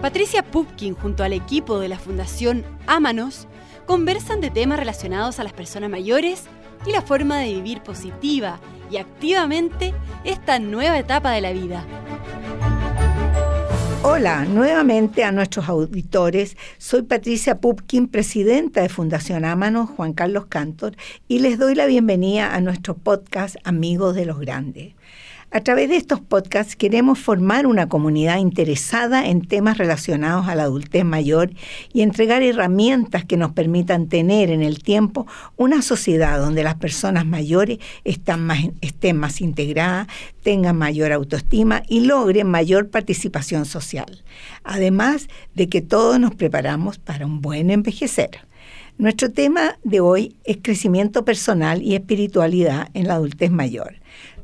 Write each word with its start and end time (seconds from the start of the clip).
Patricia 0.00 0.44
Pupkin 0.44 0.94
junto 0.94 1.24
al 1.24 1.32
equipo 1.32 1.80
de 1.80 1.88
la 1.88 1.98
Fundación 1.98 2.64
Ámanos 2.86 3.48
conversan 3.84 4.40
de 4.40 4.50
temas 4.50 4.78
relacionados 4.78 5.40
a 5.40 5.44
las 5.44 5.52
personas 5.52 5.90
mayores 5.90 6.44
y 6.86 6.92
la 6.92 7.02
forma 7.02 7.38
de 7.38 7.54
vivir 7.54 7.82
positiva 7.82 8.60
y 8.92 8.98
activamente 8.98 9.92
esta 10.22 10.60
nueva 10.60 10.96
etapa 11.00 11.32
de 11.32 11.40
la 11.40 11.52
vida. 11.52 11.84
Hola, 14.04 14.44
nuevamente 14.44 15.24
a 15.24 15.32
nuestros 15.32 15.68
auditores. 15.68 16.56
Soy 16.78 17.02
Patricia 17.02 17.60
Pupkin, 17.60 18.06
presidenta 18.06 18.80
de 18.80 18.88
Fundación 18.88 19.44
Ámanos, 19.44 19.90
Juan 19.90 20.12
Carlos 20.12 20.46
Cantor, 20.46 20.94
y 21.26 21.40
les 21.40 21.58
doy 21.58 21.74
la 21.74 21.86
bienvenida 21.86 22.54
a 22.54 22.60
nuestro 22.60 22.96
podcast 22.96 23.56
Amigos 23.64 24.14
de 24.14 24.26
los 24.26 24.38
Grandes. 24.38 24.94
A 25.50 25.62
través 25.62 25.88
de 25.88 25.96
estos 25.96 26.20
podcasts 26.20 26.76
queremos 26.76 27.18
formar 27.18 27.66
una 27.66 27.88
comunidad 27.88 28.36
interesada 28.36 29.28
en 29.28 29.40
temas 29.40 29.78
relacionados 29.78 30.46
a 30.46 30.54
la 30.54 30.64
adultez 30.64 31.06
mayor 31.06 31.52
y 31.90 32.02
entregar 32.02 32.42
herramientas 32.42 33.24
que 33.24 33.38
nos 33.38 33.52
permitan 33.52 34.08
tener 34.08 34.50
en 34.50 34.62
el 34.62 34.82
tiempo 34.82 35.26
una 35.56 35.80
sociedad 35.80 36.38
donde 36.38 36.62
las 36.62 36.74
personas 36.74 37.24
mayores 37.24 37.78
estén 38.04 39.16
más 39.16 39.40
integradas, 39.40 40.06
tengan 40.42 40.76
mayor 40.76 41.12
autoestima 41.12 41.82
y 41.88 42.00
logren 42.00 42.46
mayor 42.46 42.90
participación 42.90 43.64
social. 43.64 44.22
Además 44.64 45.28
de 45.54 45.70
que 45.70 45.80
todos 45.80 46.20
nos 46.20 46.34
preparamos 46.34 46.98
para 46.98 47.24
un 47.24 47.40
buen 47.40 47.70
envejecer. 47.70 48.46
Nuestro 48.98 49.30
tema 49.30 49.78
de 49.82 50.00
hoy 50.00 50.36
es 50.44 50.58
crecimiento 50.60 51.24
personal 51.24 51.80
y 51.80 51.94
espiritualidad 51.94 52.90
en 52.92 53.06
la 53.06 53.14
adultez 53.14 53.50
mayor. 53.50 53.94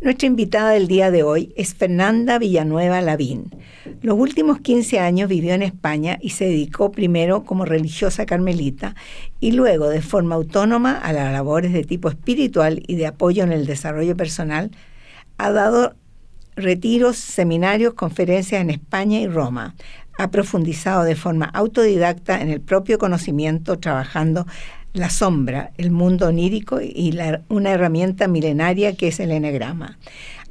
Nuestra 0.01 0.27
invitada 0.27 0.71
del 0.71 0.87
día 0.87 1.11
de 1.11 1.23
hoy 1.23 1.53
es 1.57 1.75
Fernanda 1.75 2.39
Villanueva 2.39 3.01
Lavín. 3.01 3.51
Los 4.03 4.19
últimos 4.19 4.61
15 4.61 4.99
años 4.99 5.29
vivió 5.29 5.55
en 5.55 5.63
España 5.63 6.19
y 6.21 6.31
se 6.31 6.45
dedicó 6.45 6.93
primero 6.93 7.45
como 7.45 7.65
religiosa 7.65 8.27
carmelita 8.27 8.95
y 9.41 9.53
luego 9.53 9.89
de 9.89 10.03
forma 10.03 10.35
autónoma 10.35 10.99
a 10.99 11.13
las 11.13 11.33
labores 11.33 11.73
de 11.73 11.85
tipo 11.85 12.09
espiritual 12.09 12.83
y 12.87 12.97
de 12.97 13.07
apoyo 13.07 13.45
en 13.45 13.53
el 13.53 13.67
desarrollo 13.67 14.17
personal. 14.17 14.71
Ha 15.39 15.51
dado 15.53 15.95
retiros, 16.57 17.17
seminarios, 17.17 17.95
conferencias 17.95 18.61
en 18.61 18.71
España 18.71 19.21
y 19.21 19.27
Roma. 19.27 19.75
Ha 20.19 20.31
profundizado 20.31 21.05
de 21.05 21.17
forma 21.17 21.47
autodidacta 21.47 22.41
en 22.41 22.51
el 22.51 22.61
propio 22.61 22.99
conocimiento, 22.99 23.79
trabajando 23.79 24.47
la 24.95 25.11
sombra, 25.11 25.73
el 25.77 25.91
mundo 25.91 26.29
onírico 26.29 26.81
y 26.81 27.19
una 27.49 27.73
herramienta 27.73 28.29
milenaria 28.29 28.97
que 28.97 29.09
es 29.09 29.21
el 29.21 29.33
enegrama. 29.33 29.99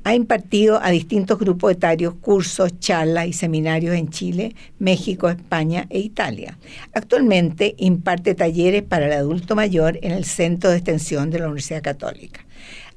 Ha 0.03 0.15
impartido 0.15 0.83
a 0.83 0.89
distintos 0.91 1.39
grupos 1.39 1.71
etarios 1.71 2.15
cursos, 2.15 2.77
charlas 2.79 3.25
y 3.27 3.31
seminarios 3.31 3.95
en 3.95 4.09
Chile, 4.09 4.53
México, 4.79 5.29
España 5.29 5.87
e 5.89 5.99
Italia. 5.99 6.57
Actualmente 6.93 7.73
imparte 7.77 8.35
talleres 8.35 8.83
para 8.83 9.05
el 9.05 9.13
adulto 9.13 9.55
mayor 9.55 9.97
en 10.01 10.11
el 10.11 10.25
Centro 10.25 10.71
de 10.71 10.75
Extensión 10.75 11.29
de 11.29 11.39
la 11.39 11.45
Universidad 11.45 11.81
Católica. 11.81 12.41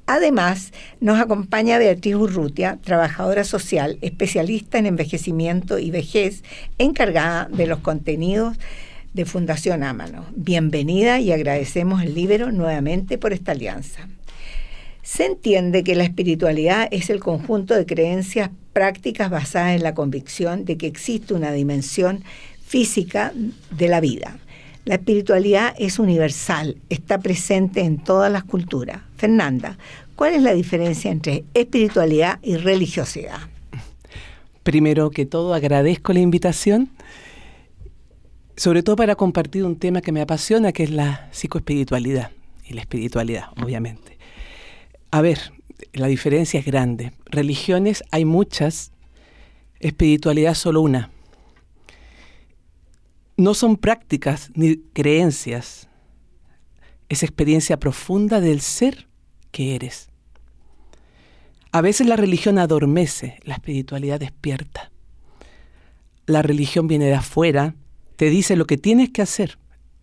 Además, 0.07 0.73
nos 1.01 1.21
acompaña 1.21 1.79
Beatriz 1.79 2.17
Urrutia, 2.17 2.79
trabajadora 2.83 3.45
social, 3.45 3.99
especialista 4.03 4.79
en 4.79 4.87
envejecimiento 4.87 5.79
y 5.79 5.93
vejez, 5.93 6.43
encargada 6.79 7.49
de 7.53 7.69
los 7.69 7.79
contenidos 7.81 8.57
de 9.17 9.25
Fundación 9.25 9.83
Ámano. 9.83 10.27
Bienvenida 10.37 11.19
y 11.21 11.33
agradecemos 11.33 12.03
el 12.03 12.15
Libero 12.15 12.53
nuevamente 12.53 13.17
por 13.17 13.33
esta 13.33 13.53
alianza. 13.53 14.07
Se 15.03 15.25
entiende 15.25 15.83
que 15.83 15.95
la 15.95 16.05
espiritualidad 16.05 16.87
es 16.91 17.09
el 17.09 17.21
conjunto 17.21 17.75
de 17.75 17.87
creencias 17.87 18.51
prácticas 18.75 19.31
basadas 19.31 19.75
en 19.75 19.83
la 19.83 19.95
convicción 19.95 20.67
de 20.67 20.77
que 20.77 20.87
existe 20.87 21.33
una 21.33 21.51
dimensión 21.51 22.25
física 22.63 23.33
de 23.71 23.89
la 23.89 24.01
vida. 24.01 24.37
La 24.85 24.97
espiritualidad 24.97 25.75
es 25.79 25.99
universal, 25.99 26.77
está 26.91 27.19
presente 27.19 27.81
en 27.81 27.97
todas 27.97 28.31
las 28.31 28.45
culturas. 28.45 29.01
Fernanda, 29.17 29.79
¿cuál 30.15 30.35
es 30.35 30.43
la 30.43 30.53
diferencia 30.53 31.11
entre 31.11 31.45
espiritualidad 31.55 32.39
y 32.43 32.57
religiosidad? 32.57 33.39
Primero 34.63 35.09
que 35.11 35.25
todo, 35.25 35.55
agradezco 35.55 36.13
la 36.13 36.21
invitación 36.21 36.91
sobre 38.57 38.83
todo 38.83 38.97
para 38.97 39.17
compartir 39.17 39.65
un 39.65 39.77
tema 39.77 40.01
que 40.01 40.13
me 40.13 40.23
apasiona, 40.23 40.73
que 40.73 40.85
es 40.85 40.91
la 40.91 41.29
psicoespiritualidad 41.33 42.31
y 42.65 42.75
la 42.75 42.81
espiritualidad, 42.81 43.51
obviamente. 43.63 44.19
A 45.11 45.21
ver, 45.21 45.53
la 45.93 46.07
diferencia 46.07 46.59
es 46.59 46.67
grande. 46.67 47.13
Religiones 47.27 48.03
hay 48.11 48.25
muchas, 48.25 48.93
espiritualidad 49.81 50.55
solo 50.55 50.81
una. 50.81 51.11
No 53.37 53.53
son 53.53 53.77
prácticas 53.77 54.51
ni 54.55 54.79
creencias, 54.95 55.89
es 57.09 57.23
experiencia 57.23 57.79
profunda 57.79 58.41
del 58.41 58.61
ser 58.61 59.07
que 59.53 59.75
eres. 59.75 60.09
A 61.73 61.83
veces 61.83 62.07
la 62.07 62.17
religión 62.17 62.59
adormece, 62.59 63.39
la 63.45 63.55
espiritualidad 63.55 64.19
despierta. 64.19 64.91
La 66.25 66.41
religión 66.41 66.89
viene 66.89 67.05
de 67.05 67.15
afuera, 67.15 67.75
te 68.17 68.31
dice 68.31 68.57
lo 68.57 68.67
que 68.67 68.79
tienes 68.79 69.11
que 69.11 69.23
hacer. 69.23 69.59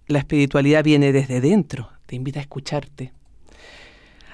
La 0.08 0.20
espiritualidad 0.20 0.84
viene 0.84 1.12
desde 1.12 1.42
dentro, 1.42 1.90
te 2.06 2.16
invita 2.16 2.40
a 2.40 2.44
escucharte. 2.44 3.12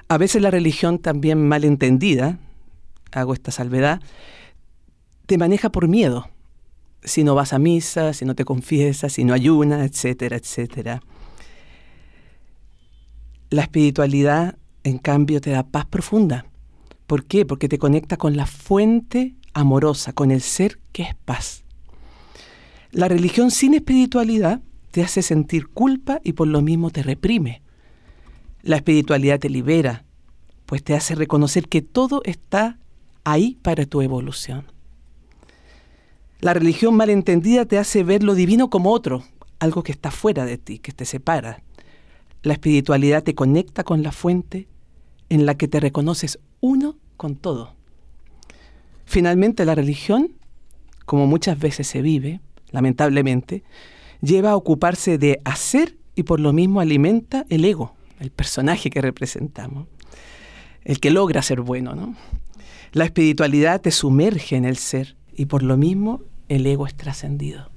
A 0.07 0.17
veces 0.17 0.41
la 0.41 0.51
religión 0.51 1.00
también 1.00 1.47
mal 1.47 1.63
entendida, 1.63 2.39
hago 3.12 3.34
esta 3.34 3.51
salvedad, 3.51 4.01
te 5.25 5.38
maneja 5.38 5.69
por 5.72 5.88
miedo. 5.88 6.29
Si 7.03 7.23
no 7.23 7.35
vas 7.35 7.53
a 7.53 7.59
misa, 7.59 8.13
si 8.13 8.25
no 8.25 8.35
te 8.35 8.44
confiesas, 8.44 9.13
si 9.13 9.23
no 9.23 9.34
ayunas, 9.34 9.89
etcétera, 9.89 10.35
etcétera. 10.35 11.01
La 13.50 13.62
espiritualidad, 13.62 14.57
en 14.84 14.97
cambio, 14.97 15.39
te 15.39 15.51
da 15.51 15.63
paz 15.63 15.85
profunda. 15.85 16.45
¿Por 17.07 17.25
qué? 17.25 17.45
Porque 17.45 17.69
te 17.69 17.79
conecta 17.79 18.18
con 18.18 18.35
la 18.35 18.45
fuente 18.45 19.35
amorosa, 19.53 20.13
con 20.13 20.31
el 20.31 20.41
ser 20.41 20.79
que 20.91 21.03
es 21.03 21.16
paz. 21.25 21.63
La 22.91 23.07
religión 23.07 23.51
sin 23.51 23.75
espiritualidad 23.75 24.61
te 24.91 25.03
hace 25.03 25.22
sentir 25.22 25.67
culpa 25.67 26.19
y 26.23 26.33
por 26.33 26.47
lo 26.47 26.61
mismo 26.61 26.89
te 26.89 27.03
reprime. 27.03 27.61
La 28.63 28.77
espiritualidad 28.77 29.39
te 29.39 29.50
libera, 29.50 30.05
pues 30.66 30.83
te 30.83 30.95
hace 30.95 31.13
reconocer 31.13 31.67
que 31.67 31.81
todo 31.81 32.22
está 32.25 32.79
ahí 33.23 33.57
para 33.61 33.85
tu 33.85 34.01
evolución. 34.01 34.66
La 36.41 36.53
religión 36.53 36.95
malentendida 36.95 37.66
te 37.66 37.77
hace 37.77 38.03
ver 38.03 38.23
lo 38.23 38.33
divino 38.33 38.69
como 38.69 38.91
otro, 38.91 39.23
algo 39.59 39.83
que 39.83 39.91
está 39.91 40.09
fuera 40.09 40.45
de 40.45 40.57
ti, 40.57 40.79
que 40.79 40.91
te 40.91 41.06
separa. 41.06 41.61
La 42.41 42.53
espiritualidad 42.53 43.23
te 43.23 43.35
conecta 43.35 43.83
con 43.83 44.01
la 44.01 44.11
fuente 44.11 44.67
en 45.29 45.45
la 45.45 45.56
que 45.56 45.67
te 45.67 45.79
reconoces 45.79 46.39
uno 46.59 46.97
con 47.17 47.35
todo. 47.35 47.75
Finalmente 49.06 49.66
la 49.66 49.75
religión, 49.75 50.33
como 51.06 51.27
muchas 51.27 51.59
veces 51.59 51.88
se 51.88 52.01
vive, 52.01 52.39
lamentablemente, 52.72 53.63
lleva 54.22 54.52
a 54.52 54.56
ocuparse 54.56 55.18
de 55.18 55.41
hacer 55.46 55.97
y 56.16 56.24
por 56.24 56.40
lo 56.40 56.53
mismo 56.53 56.81
alimenta 56.81 57.46
el 57.50 57.66
ego, 57.66 57.96
el 58.19 58.31
personaje 58.31 58.90
que 58.90 59.02
representamos, 59.02 59.88
el 60.84 61.00
que 61.00 61.12
logra 61.12 61.41
ser 61.41 61.62
bueno, 61.62 61.96
¿no? 61.96 62.16
La 62.91 63.06
espiritualidad 63.06 63.81
te 63.81 63.91
sumerge 63.91 64.56
en 64.56 64.66
el 64.66 64.78
ser 64.78 65.16
y 65.35 65.46
por 65.46 65.63
lo 65.63 65.78
mismo 65.78 66.22
el 66.47 66.66
ego 66.66 66.88
es 66.88 66.96
trascendido. 66.96 67.69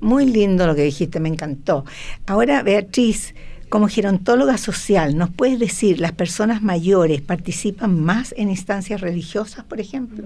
Muy 0.00 0.26
lindo 0.26 0.66
lo 0.66 0.74
que 0.74 0.82
dijiste, 0.82 1.20
me 1.20 1.28
encantó. 1.28 1.84
Ahora, 2.26 2.62
Beatriz, 2.62 3.34
como 3.68 3.88
gerontóloga 3.88 4.58
social, 4.58 5.16
¿nos 5.16 5.30
puedes 5.30 5.58
decir, 5.58 6.00
las 6.00 6.12
personas 6.12 6.62
mayores 6.62 7.20
participan 7.20 8.00
más 8.00 8.34
en 8.36 8.50
instancias 8.50 9.00
religiosas, 9.00 9.64
por 9.64 9.80
ejemplo? 9.80 10.24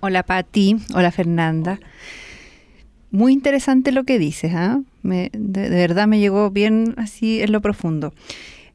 Hola 0.00 0.22
Pati, 0.22 0.76
hola 0.94 1.10
Fernanda. 1.10 1.80
Muy 3.10 3.32
interesante 3.32 3.90
lo 3.90 4.04
que 4.04 4.20
dices, 4.20 4.52
¿ah? 4.54 4.80
de, 5.02 5.30
verdad 5.70 6.06
me 6.06 6.20
llegó 6.20 6.52
bien 6.52 6.94
así 6.98 7.42
en 7.42 7.50
lo 7.50 7.60
profundo. 7.60 8.14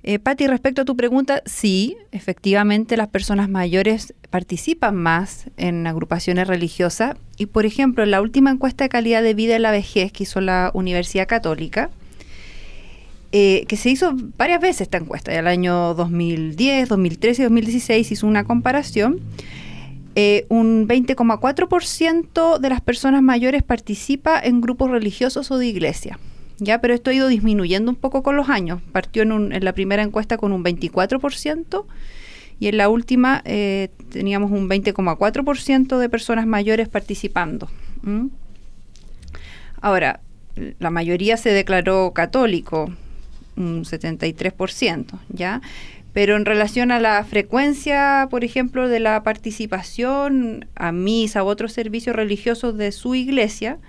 Eh, 0.04 0.20
Patti, 0.20 0.48
respecto 0.48 0.82
a 0.82 0.86
tu 0.86 0.98
pregunta, 0.98 1.42
sí, 1.46 1.96
efectivamente 2.12 2.98
las 2.98 3.08
personas 3.08 3.48
mayores 3.48 4.14
participan 4.32 4.98
más 4.98 5.46
en 5.56 5.88
agrupaciones 5.88 6.46
religiosas 6.46 7.16
y, 7.38 7.46
por 7.46 7.66
ejemplo, 7.66 8.04
en 8.04 8.12
la 8.12 8.22
última 8.22 8.52
encuesta 8.52 8.84
de 8.84 8.90
calidad 8.90 9.24
de 9.24 9.34
vida 9.34 9.56
en 9.56 9.62
la 9.62 9.72
vejez 9.72 10.12
que 10.12 10.24
hizo 10.24 10.42
la 10.42 10.72
Universidad 10.74 11.26
Católica, 11.26 11.90
eh, 13.32 13.64
que 13.70 13.78
se 13.78 13.92
hizo 13.92 14.14
varias 14.38 14.60
veces 14.60 14.82
esta 14.82 14.98
encuesta, 14.98 15.34
el 15.34 15.48
año 15.48 15.94
2010, 15.94 16.90
2013 16.90 17.44
y 17.44 17.46
2016 17.46 18.12
hizo 18.12 18.28
una 18.28 18.44
comparación 18.44 19.22
eh, 20.16 20.46
un 20.50 20.88
20,4% 20.88 22.60
de 22.60 22.70
las 22.70 22.82
personas 22.82 23.22
mayores 23.22 23.64
participa 23.64 24.40
en 24.40 24.62
grupos 24.62 24.92
religiosos 24.92 25.50
o 25.52 25.58
de 25.58 25.68
iglesia. 25.68 26.20
Ya, 26.60 26.80
pero 26.80 26.94
esto 26.94 27.10
ha 27.10 27.14
ido 27.14 27.28
disminuyendo 27.28 27.92
un 27.92 27.98
poco 27.98 28.24
con 28.24 28.36
los 28.36 28.50
años. 28.50 28.82
Partió 28.92 29.24
en, 29.24 29.64
la 29.64 29.74
primera 29.74 30.04
encuesta 30.04 30.38
con 30.38 30.52
un 30.52 30.64
24% 30.64 31.86
y 32.60 32.68
en 32.68 32.78
la 32.78 32.90
última 32.90 33.42
eh, 33.46 33.90
teníamos 34.10 34.52
un 34.52 34.70
20,4% 34.70 35.98
de 35.98 36.10
personas 36.10 36.46
mayores 36.46 36.88
participando 36.88 37.68
¿Mm? 38.04 38.28
Ahora, 39.82 40.22
la 40.80 40.92
mayoría 40.92 41.36
se 41.36 41.50
declaró 41.50 42.12
católico, 42.14 42.94
un 43.56 43.84
73%, 43.84 45.20
¿ya? 45.30 45.62
Pero 46.14 46.36
en 46.36 46.46
relación 46.46 46.92
a 46.92 47.00
la 47.00 47.24
frecuencia, 47.24 48.28
por 48.30 48.44
ejemplo, 48.44 48.88
de 48.88 49.00
la 49.00 49.24
participación 49.24 50.68
a 50.76 50.92
misa 50.92 51.44
u 51.44 51.48
otros 51.48 51.74
servicios 51.74 52.16
religiosos 52.16 52.78
de 52.78 52.92
su 52.92 53.16
iglesia, 53.16 53.80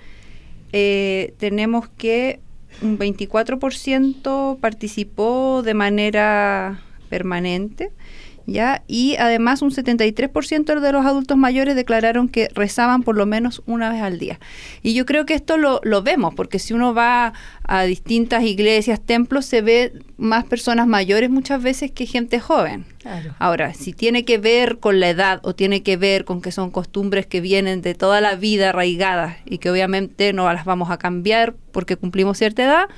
eh, 0.73 1.35
tenemos 1.39 1.89
que 1.89 2.41
un 2.83 2.99
24% 2.99 4.59
participó 4.59 5.63
de 5.63 5.75
manera 5.75 6.83
permanente, 7.09 7.93
¿ya? 8.47 8.83
Y 8.87 9.17
además 9.17 9.63
un 9.63 9.71
73% 9.71 10.81
de 10.81 10.93
los 10.93 11.07
adultos 11.07 11.37
mayores 11.37 11.77
declararon 11.77 12.29
que 12.29 12.49
rezaban 12.55 13.03
por 13.03 13.17
lo 13.17 13.27
menos 13.27 13.63
una 13.67 13.91
vez 13.91 14.03
al 14.03 14.19
día. 14.19 14.39
Y 14.83 14.95
yo 14.95 15.07
creo 15.07 15.27
que 15.27 15.35
esto 15.35 15.57
lo, 15.57 15.81
lo 15.83 16.03
vemos, 16.03 16.35
porque 16.35 16.59
si 16.59 16.75
uno 16.75 16.95
va 16.95 17.33
a 17.63 17.83
distintas 17.85 18.45
iglesias, 18.45 19.01
templos, 19.01 19.47
se 19.47 19.63
ve 19.63 19.93
más 20.17 20.45
personas 20.45 20.87
mayores 20.87 21.31
muchas 21.31 21.63
veces 21.63 21.91
que 21.91 22.07
gente 22.07 22.41
joven. 22.41 22.85
Ahora, 23.39 23.75
si 23.75 23.93
tiene 23.93 24.25
que 24.25 24.39
ver 24.39 24.79
con 24.79 24.99
la 24.99 25.11
edad 25.11 25.41
o 25.43 25.55
tiene 25.55 25.83
que 25.83 25.97
ver 25.97 26.25
con 26.25 26.41
que 26.41 26.53
son 26.53 26.71
costumbres 26.71 27.27
que 27.27 27.43
vienen 27.43 27.83
de 27.83 27.95
toda 27.95 28.23
la 28.23 28.35
vida 28.35 28.71
arraigadas 28.71 29.37
y 29.45 29.59
que 29.59 29.71
obviamente 29.71 30.33
no 30.33 30.51
las 30.51 30.65
vamos 30.65 30.91
a 30.91 30.97
cambiar 30.97 31.55
porque 31.71 31.97
cumplimos 31.97 32.39
cierta 32.39 32.65
edad, 32.65 32.89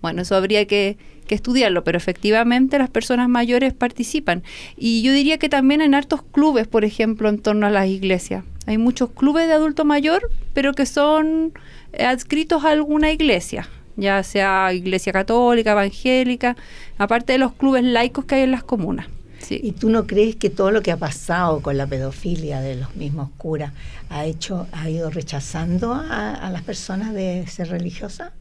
bueno, 0.00 0.22
eso 0.22 0.34
habría 0.34 0.66
que 0.66 0.98
que 1.26 1.34
estudiarlo, 1.34 1.84
pero 1.84 1.98
efectivamente 1.98 2.78
las 2.78 2.90
personas 2.90 3.28
mayores 3.28 3.72
participan. 3.72 4.42
Y 4.76 5.02
yo 5.02 5.12
diría 5.12 5.38
que 5.38 5.48
también 5.48 5.80
en 5.80 5.94
hartos 5.94 6.22
clubes, 6.22 6.66
por 6.66 6.84
ejemplo, 6.84 7.28
en 7.28 7.38
torno 7.38 7.66
a 7.66 7.70
las 7.70 7.88
iglesias. 7.88 8.44
Hay 8.66 8.78
muchos 8.78 9.10
clubes 9.10 9.48
de 9.48 9.54
adulto 9.54 9.84
mayor, 9.84 10.30
pero 10.52 10.72
que 10.72 10.86
son 10.86 11.52
adscritos 11.98 12.64
a 12.64 12.70
alguna 12.70 13.10
iglesia, 13.10 13.68
ya 13.96 14.22
sea 14.22 14.72
iglesia 14.72 15.12
católica, 15.12 15.72
evangélica, 15.72 16.56
aparte 16.98 17.32
de 17.32 17.38
los 17.38 17.52
clubes 17.52 17.82
laicos 17.82 18.24
que 18.24 18.36
hay 18.36 18.42
en 18.42 18.52
las 18.52 18.62
comunas. 18.62 19.06
¿Y 19.50 19.72
tú 19.72 19.90
no 19.90 20.06
crees 20.06 20.36
que 20.36 20.50
todo 20.50 20.70
lo 20.70 20.82
que 20.82 20.92
ha 20.92 20.96
pasado 20.96 21.60
con 21.60 21.76
la 21.76 21.86
pedofilia 21.86 22.60
de 22.60 22.76
los 22.76 22.94
mismos 22.94 23.28
curas 23.36 23.72
ha 24.08 24.24
hecho, 24.24 24.68
ha 24.70 24.88
ido 24.88 25.10
rechazando 25.10 25.92
a, 25.94 26.34
a 26.34 26.50
las 26.50 26.62
personas 26.62 27.12
de 27.12 27.44
ser 27.48 27.68
religiosas? 27.68 28.32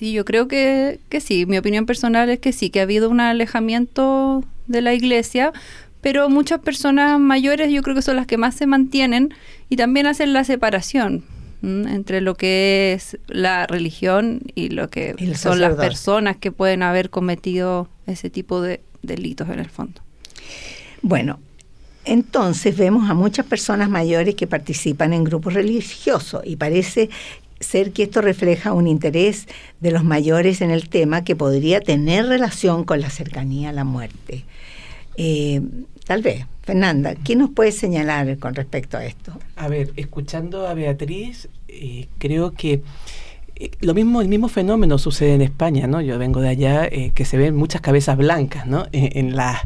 Sí, 0.00 0.12
yo 0.12 0.24
creo 0.24 0.48
que, 0.48 0.98
que 1.10 1.20
sí. 1.20 1.44
Mi 1.44 1.58
opinión 1.58 1.84
personal 1.84 2.30
es 2.30 2.38
que 2.38 2.54
sí, 2.54 2.70
que 2.70 2.80
ha 2.80 2.84
habido 2.84 3.10
un 3.10 3.20
alejamiento 3.20 4.42
de 4.66 4.80
la 4.80 4.94
iglesia, 4.94 5.52
pero 6.00 6.30
muchas 6.30 6.60
personas 6.60 7.20
mayores 7.20 7.70
yo 7.70 7.82
creo 7.82 7.94
que 7.94 8.00
son 8.00 8.16
las 8.16 8.26
que 8.26 8.38
más 8.38 8.54
se 8.54 8.66
mantienen 8.66 9.34
y 9.68 9.76
también 9.76 10.06
hacen 10.06 10.32
la 10.32 10.42
separación 10.44 11.22
entre 11.60 12.22
lo 12.22 12.34
que 12.34 12.94
es 12.94 13.18
la 13.26 13.66
religión 13.66 14.40
y 14.54 14.70
lo 14.70 14.88
que 14.88 15.14
son 15.36 15.60
las 15.60 15.74
personas 15.74 16.38
que 16.38 16.50
pueden 16.50 16.82
haber 16.82 17.10
cometido 17.10 17.86
ese 18.06 18.30
tipo 18.30 18.62
de 18.62 18.80
delitos 19.02 19.50
en 19.50 19.58
el 19.58 19.68
fondo. 19.68 20.00
Bueno, 21.02 21.40
entonces 22.06 22.76
vemos 22.76 23.10
a 23.10 23.14
muchas 23.14 23.44
personas 23.44 23.90
mayores 23.90 24.34
que 24.34 24.46
participan 24.46 25.12
en 25.12 25.24
grupos 25.24 25.52
religiosos 25.52 26.42
y 26.46 26.56
parece 26.56 27.10
ser 27.60 27.92
que 27.92 28.04
esto 28.04 28.22
refleja 28.22 28.72
un 28.72 28.86
interés 28.86 29.46
de 29.80 29.90
los 29.92 30.02
mayores 30.02 30.62
en 30.62 30.70
el 30.70 30.88
tema 30.88 31.24
que 31.24 31.36
podría 31.36 31.80
tener 31.80 32.26
relación 32.26 32.84
con 32.84 33.00
la 33.00 33.10
cercanía 33.10 33.68
a 33.68 33.72
la 33.72 33.84
muerte. 33.84 34.44
Eh, 35.16 35.60
tal 36.06 36.22
vez, 36.22 36.46
Fernanda, 36.62 37.14
¿qué 37.14 37.36
nos 37.36 37.50
puede 37.50 37.72
señalar 37.72 38.38
con 38.38 38.54
respecto 38.54 38.96
a 38.96 39.04
esto? 39.04 39.32
A 39.56 39.68
ver, 39.68 39.92
escuchando 39.96 40.66
a 40.66 40.74
Beatriz, 40.74 41.48
eh, 41.68 42.08
creo 42.18 42.52
que 42.52 42.82
eh, 43.56 43.70
lo 43.80 43.92
mismo, 43.92 44.22
el 44.22 44.28
mismo 44.28 44.48
fenómeno 44.48 44.96
sucede 44.96 45.34
en 45.34 45.42
España, 45.42 45.86
¿no? 45.86 46.00
Yo 46.00 46.18
vengo 46.18 46.40
de 46.40 46.48
allá, 46.48 46.88
que 46.88 47.24
se 47.26 47.36
ven 47.36 47.54
muchas 47.54 47.82
cabezas 47.82 48.16
blancas, 48.16 48.66
¿no? 48.66 48.86
En, 48.92 49.36
la, 49.36 49.60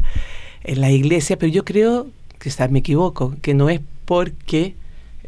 en 0.64 0.80
la 0.80 0.90
iglesia, 0.90 1.38
pero 1.38 1.52
yo 1.52 1.64
creo, 1.64 2.08
quizás 2.42 2.70
me 2.72 2.80
equivoco, 2.80 3.36
que 3.40 3.54
no 3.54 3.70
es 3.70 3.80
porque 4.04 4.74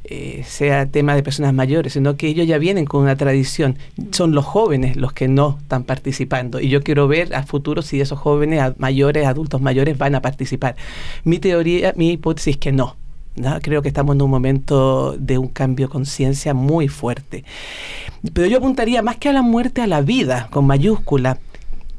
eh, 0.08 0.44
sea 0.46 0.86
tema 0.86 1.14
de 1.14 1.22
personas 1.22 1.52
mayores, 1.52 1.94
sino 1.94 2.16
que 2.16 2.28
ellos 2.28 2.46
ya 2.46 2.58
vienen 2.58 2.84
con 2.84 3.02
una 3.02 3.16
tradición. 3.16 3.76
Son 4.12 4.34
los 4.34 4.44
jóvenes 4.44 4.96
los 4.96 5.12
que 5.12 5.26
no 5.26 5.58
están 5.60 5.84
participando. 5.84 6.60
Y 6.60 6.68
yo 6.68 6.82
quiero 6.82 7.08
ver 7.08 7.34
a 7.34 7.42
futuro 7.42 7.82
si 7.82 8.00
esos 8.00 8.18
jóvenes 8.18 8.74
mayores, 8.78 9.26
adultos 9.26 9.60
mayores, 9.60 9.98
van 9.98 10.14
a 10.14 10.22
participar. 10.22 10.76
Mi 11.24 11.38
teoría, 11.38 11.92
mi 11.96 12.12
hipótesis 12.12 12.54
es 12.54 12.58
que 12.58 12.72
no. 12.72 12.96
Creo 13.62 13.82
que 13.82 13.88
estamos 13.88 14.14
en 14.14 14.22
un 14.22 14.30
momento 14.30 15.14
de 15.18 15.36
un 15.36 15.48
cambio 15.48 15.88
de 15.88 15.92
conciencia 15.92 16.54
muy 16.54 16.88
fuerte. 16.88 17.44
Pero 18.32 18.46
yo 18.46 18.58
apuntaría 18.58 19.02
más 19.02 19.16
que 19.16 19.28
a 19.28 19.32
la 19.32 19.42
muerte, 19.42 19.82
a 19.82 19.86
la 19.86 20.00
vida, 20.00 20.48
con 20.50 20.66
mayúscula 20.66 21.38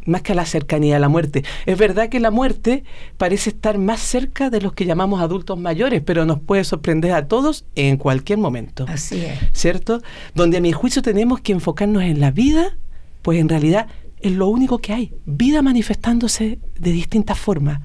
más 0.08 0.22
que 0.22 0.32
a 0.32 0.36
la 0.36 0.46
cercanía 0.46 0.96
a 0.96 1.00
la 1.00 1.10
muerte. 1.10 1.44
Es 1.66 1.78
verdad 1.78 2.10
que 2.10 2.20
la 2.20 2.32
muerte 2.32 2.84
parece 3.18 3.52
estar 3.52 3.78
más 3.78 4.00
cerca 4.00 4.50
de 4.50 4.62
los 4.62 4.74
que 4.74 4.86
llamamos 4.86 5.22
adultos 5.22 5.60
mayores, 5.60 6.02
pero 6.04 6.26
nos 6.26 6.40
puede 6.40 6.64
sorprender 6.64 7.12
a 7.12 7.28
todos 7.28 7.66
en 7.76 7.98
cualquier 7.98 8.40
momento. 8.40 8.86
Así 8.88 9.22
es. 9.22 9.38
¿Cierto? 9.52 10.02
Donde 10.34 10.58
a 10.58 10.62
mi 10.62 10.72
juicio 10.72 11.02
tenemos 11.02 11.42
que 11.42 11.52
enfocarnos 11.52 12.04
en 12.04 12.20
la 12.20 12.32
vida, 12.32 12.78
pues 13.22 13.40
en 13.40 13.50
realidad 13.50 13.88
es 14.22 14.32
lo 14.32 14.48
único 14.48 14.80
que 14.80 14.94
hay. 14.94 15.14
Vida 15.26 15.62
manifestándose 15.62 16.60
de 16.80 16.92
distintas 16.92 17.38
formas. 17.38 17.82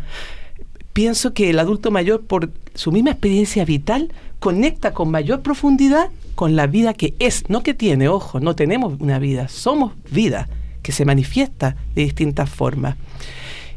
Pienso 0.92 1.32
que 1.32 1.50
el 1.50 1.58
adulto 1.58 1.90
mayor, 1.90 2.22
por 2.22 2.50
su 2.74 2.92
misma 2.92 3.10
experiencia 3.10 3.64
vital, 3.64 4.12
conecta 4.38 4.92
con 4.92 5.10
mayor 5.10 5.42
profundidad 5.42 6.10
con 6.34 6.56
la 6.56 6.66
vida 6.66 6.94
que 6.94 7.14
es, 7.18 7.48
no 7.48 7.62
que 7.62 7.74
tiene, 7.74 8.08
ojo, 8.08 8.40
no 8.40 8.54
tenemos 8.54 8.94
una 9.00 9.18
vida, 9.18 9.48
somos 9.48 9.92
vida 10.10 10.48
que 10.82 10.92
se 10.92 11.04
manifiesta 11.04 11.76
de 11.94 12.02
distintas 12.02 12.50
formas. 12.50 12.96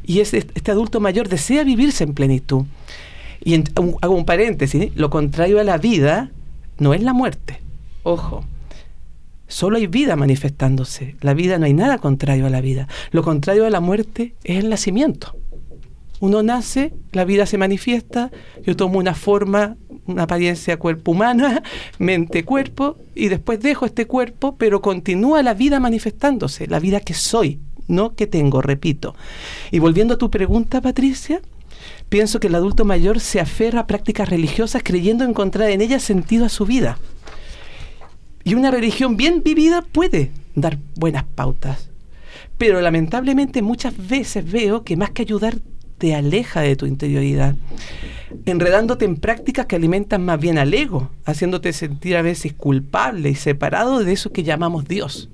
Y 0.04 0.20
este 0.20 0.72
adulto 0.72 1.00
mayor 1.00 1.30
desea 1.30 1.64
vivirse 1.64 2.04
en 2.04 2.14
plenitud. 2.14 2.66
Y 3.44 3.56
hago 3.76 4.16
un 4.16 4.26
paréntesis, 4.26 4.92
lo 4.96 5.10
contrario 5.10 5.60
a 5.60 5.64
la 5.64 5.78
vida 5.78 6.32
no 6.78 6.94
es 6.94 7.02
la 7.02 7.14
muerte. 7.14 7.62
Ojo, 8.04 8.44
solo 9.48 9.78
hay 9.78 9.88
vida 9.88 10.16
manifestándose. 10.16 11.16
La 11.22 11.34
vida 11.34 11.58
no 11.58 11.66
hay 11.66 11.74
nada 11.74 11.98
contrario 11.98 12.48
a 12.48 12.50
la 12.50 12.62
vida. 12.62 12.88
Lo 13.12 13.24
contrario 13.24 13.66
a 13.66 13.70
la 13.70 13.80
muerte 13.80 14.34
es 14.44 14.64
el 14.64 14.70
nacimiento. 14.70 15.36
Uno 16.20 16.44
nace, 16.44 16.94
la 17.12 17.26
vida 17.26 17.46
se 17.46 17.58
manifiesta, 17.58 18.32
yo 18.64 18.76
tomo 18.76 19.00
una 19.00 19.14
forma, 19.14 19.76
una 20.06 20.24
apariencia 20.24 20.78
cuerpo 20.78 21.12
humana, 21.12 21.62
mente 22.00 22.46
cuerpo, 22.46 22.98
y 23.14 23.28
después 23.28 23.60
dejo 23.60 23.86
este 23.86 24.08
cuerpo, 24.08 24.56
pero 24.58 24.82
continúa 24.82 25.44
la 25.44 25.54
vida 25.54 25.80
manifestándose, 25.80 26.68
la 26.68 26.80
vida 26.80 27.02
que 27.02 27.14
soy, 27.14 27.60
no 27.88 28.16
que 28.16 28.28
tengo, 28.28 28.62
repito. 28.62 29.16
Y 29.72 29.80
volviendo 29.80 30.14
a 30.14 30.18
tu 30.18 30.32
pregunta, 30.32 30.82
Patricia, 30.82 31.42
pienso 32.08 32.40
que 32.40 32.48
el 32.48 32.56
adulto 32.56 32.86
mayor 32.86 33.20
se 33.20 33.40
aferra 33.40 33.82
a 33.82 33.88
prácticas 33.88 34.30
religiosas 34.30 34.84
creyendo 34.84 35.26
encontrar 35.26 35.70
en 35.70 35.82
ellas 35.82 36.04
sentido 36.04 36.46
a 36.46 36.50
su 36.50 36.66
vida. 36.66 36.98
Y 38.44 38.54
una 38.54 38.72
religión 38.72 39.18
bien 39.18 39.42
vivida 39.44 39.82
puede 39.82 40.32
dar 40.54 40.78
buenas 40.96 41.24
pautas. 41.24 41.90
Pero 42.58 42.80
lamentablemente 42.80 43.62
muchas 43.62 43.96
veces 44.08 44.50
veo 44.50 44.84
que 44.84 44.96
más 44.96 45.10
que 45.12 45.24
ayudar 45.24 45.58
te 46.06 46.14
aleja 46.14 46.62
de 46.62 46.76
tu 46.76 46.86
interioridad, 46.86 47.56
enredándote 48.46 49.06
en 49.06 49.16
prácticas 49.16 49.66
que 49.66 49.76
alimentan 49.76 50.24
más 50.24 50.40
bien 50.40 50.60
al 50.60 50.72
ego, 50.72 51.10
haciéndote 51.26 51.74
sentir 51.74 52.16
a 52.16 52.22
veces 52.22 52.54
culpable 52.54 53.32
y 53.32 53.36
separado 53.36 54.04
de 54.04 54.14
eso 54.14 54.32
que 54.32 54.44
llamamos 54.44 54.88
Dios. 54.88 55.30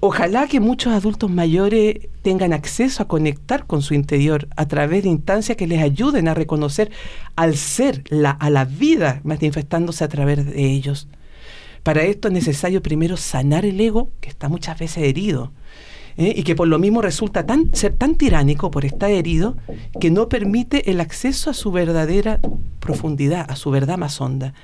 Ojalá 0.00 0.48
que 0.48 0.58
muchos 0.58 0.92
adultos 0.92 1.30
mayores 1.30 2.08
tengan 2.22 2.52
acceso 2.52 3.04
a 3.04 3.06
conectar 3.06 3.68
con 3.68 3.82
su 3.82 3.94
interior 3.94 4.48
a 4.56 4.66
través 4.66 5.04
de 5.04 5.10
instancias 5.10 5.56
que 5.56 5.68
les 5.68 5.80
ayuden 5.80 6.26
a 6.26 6.34
reconocer 6.34 6.90
al 7.36 7.56
ser, 7.56 8.02
a 8.40 8.50
la 8.50 8.64
vida 8.64 9.20
manifestándose 9.22 10.02
a 10.02 10.08
través 10.08 10.44
de 10.44 10.72
ellos. 10.72 11.06
Para 11.84 12.02
esto 12.02 12.26
es 12.26 12.34
necesario 12.34 12.82
primero 12.82 13.16
sanar 13.16 13.64
el 13.64 13.80
ego, 13.80 14.10
que 14.20 14.28
está 14.28 14.48
muchas 14.48 14.76
veces 14.76 15.04
herido, 15.04 15.52
¿eh? 16.16 16.34
y 16.36 16.42
que 16.42 16.54
por 16.54 16.68
lo 16.68 16.78
mismo 16.78 17.02
resulta 17.02 17.44
ser 17.72 17.94
tan 17.94 18.16
tiránico 18.16 18.70
por 18.70 18.84
estar 18.84 19.10
herido 19.10 19.56
que 20.00 20.10
no 20.10 20.28
permite 20.28 20.90
el 20.90 21.00
acceso 21.00 21.50
a 21.50 21.54
su 21.54 21.70
verdadera 21.72 22.40
profundidad, 22.80 23.50
a 23.50 23.56
su 23.56 23.70
verdad 23.70 23.98
más 23.98 24.20
honda. 24.20 24.54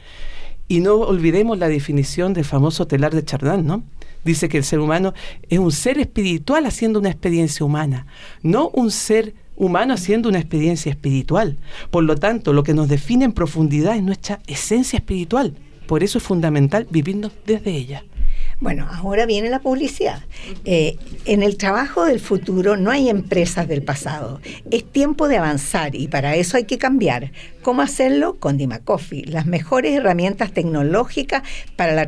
Y 0.68 0.80
no 0.80 0.94
olvidemos 0.94 1.58
la 1.58 1.68
definición 1.68 2.32
del 2.32 2.44
famoso 2.44 2.86
telar 2.86 3.14
de 3.14 3.24
Chardin, 3.24 3.66
¿no? 3.66 3.82
Dice 4.24 4.48
que 4.48 4.58
el 4.58 4.64
ser 4.64 4.78
humano 4.78 5.14
es 5.48 5.58
un 5.58 5.72
ser 5.72 5.98
espiritual 5.98 6.64
haciendo 6.66 7.00
una 7.00 7.10
experiencia 7.10 7.66
humana, 7.66 8.06
no 8.42 8.68
un 8.68 8.90
ser 8.90 9.34
humano 9.56 9.94
haciendo 9.94 10.28
una 10.28 10.38
experiencia 10.38 10.90
espiritual. 10.90 11.58
Por 11.90 12.04
lo 12.04 12.16
tanto, 12.16 12.52
lo 12.52 12.62
que 12.62 12.74
nos 12.74 12.88
define 12.88 13.24
en 13.24 13.32
profundidad 13.32 13.96
es 13.96 14.02
nuestra 14.02 14.40
esencia 14.46 14.98
espiritual. 14.98 15.54
Por 15.86 16.02
eso 16.02 16.18
es 16.18 16.24
fundamental 16.24 16.86
vivirnos 16.90 17.32
desde 17.44 17.72
ella. 17.72 18.04
Bueno, 18.62 18.86
ahora 18.92 19.26
viene 19.26 19.50
la 19.50 19.58
publicidad. 19.58 20.22
Eh, 20.64 20.96
en 21.24 21.42
el 21.42 21.56
trabajo 21.56 22.04
del 22.04 22.20
futuro 22.20 22.76
no 22.76 22.92
hay 22.92 23.08
empresas 23.08 23.66
del 23.66 23.82
pasado. 23.82 24.40
Es 24.70 24.84
tiempo 24.84 25.26
de 25.26 25.36
avanzar 25.36 25.96
y 25.96 26.06
para 26.06 26.36
eso 26.36 26.56
hay 26.56 26.62
que 26.62 26.78
cambiar. 26.78 27.32
¿Cómo 27.62 27.82
hacerlo? 27.82 28.36
Con 28.38 28.58
Dima 28.58 28.78
Coffee, 28.78 29.24
las 29.24 29.46
mejores 29.46 29.96
herramientas 29.96 30.52
tecnológicas 30.52 31.42
para 31.74 31.92
la, 31.92 32.06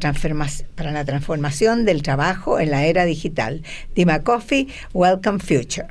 para 0.77 0.93
la 0.93 1.05
transformación 1.05 1.85
del 1.85 2.03
trabajo 2.03 2.61
en 2.61 2.71
la 2.71 2.87
era 2.87 3.05
digital. 3.05 3.65
Dima 3.97 4.21
Coffee, 4.21 4.69
Welcome 4.93 5.41
Future. 5.41 5.89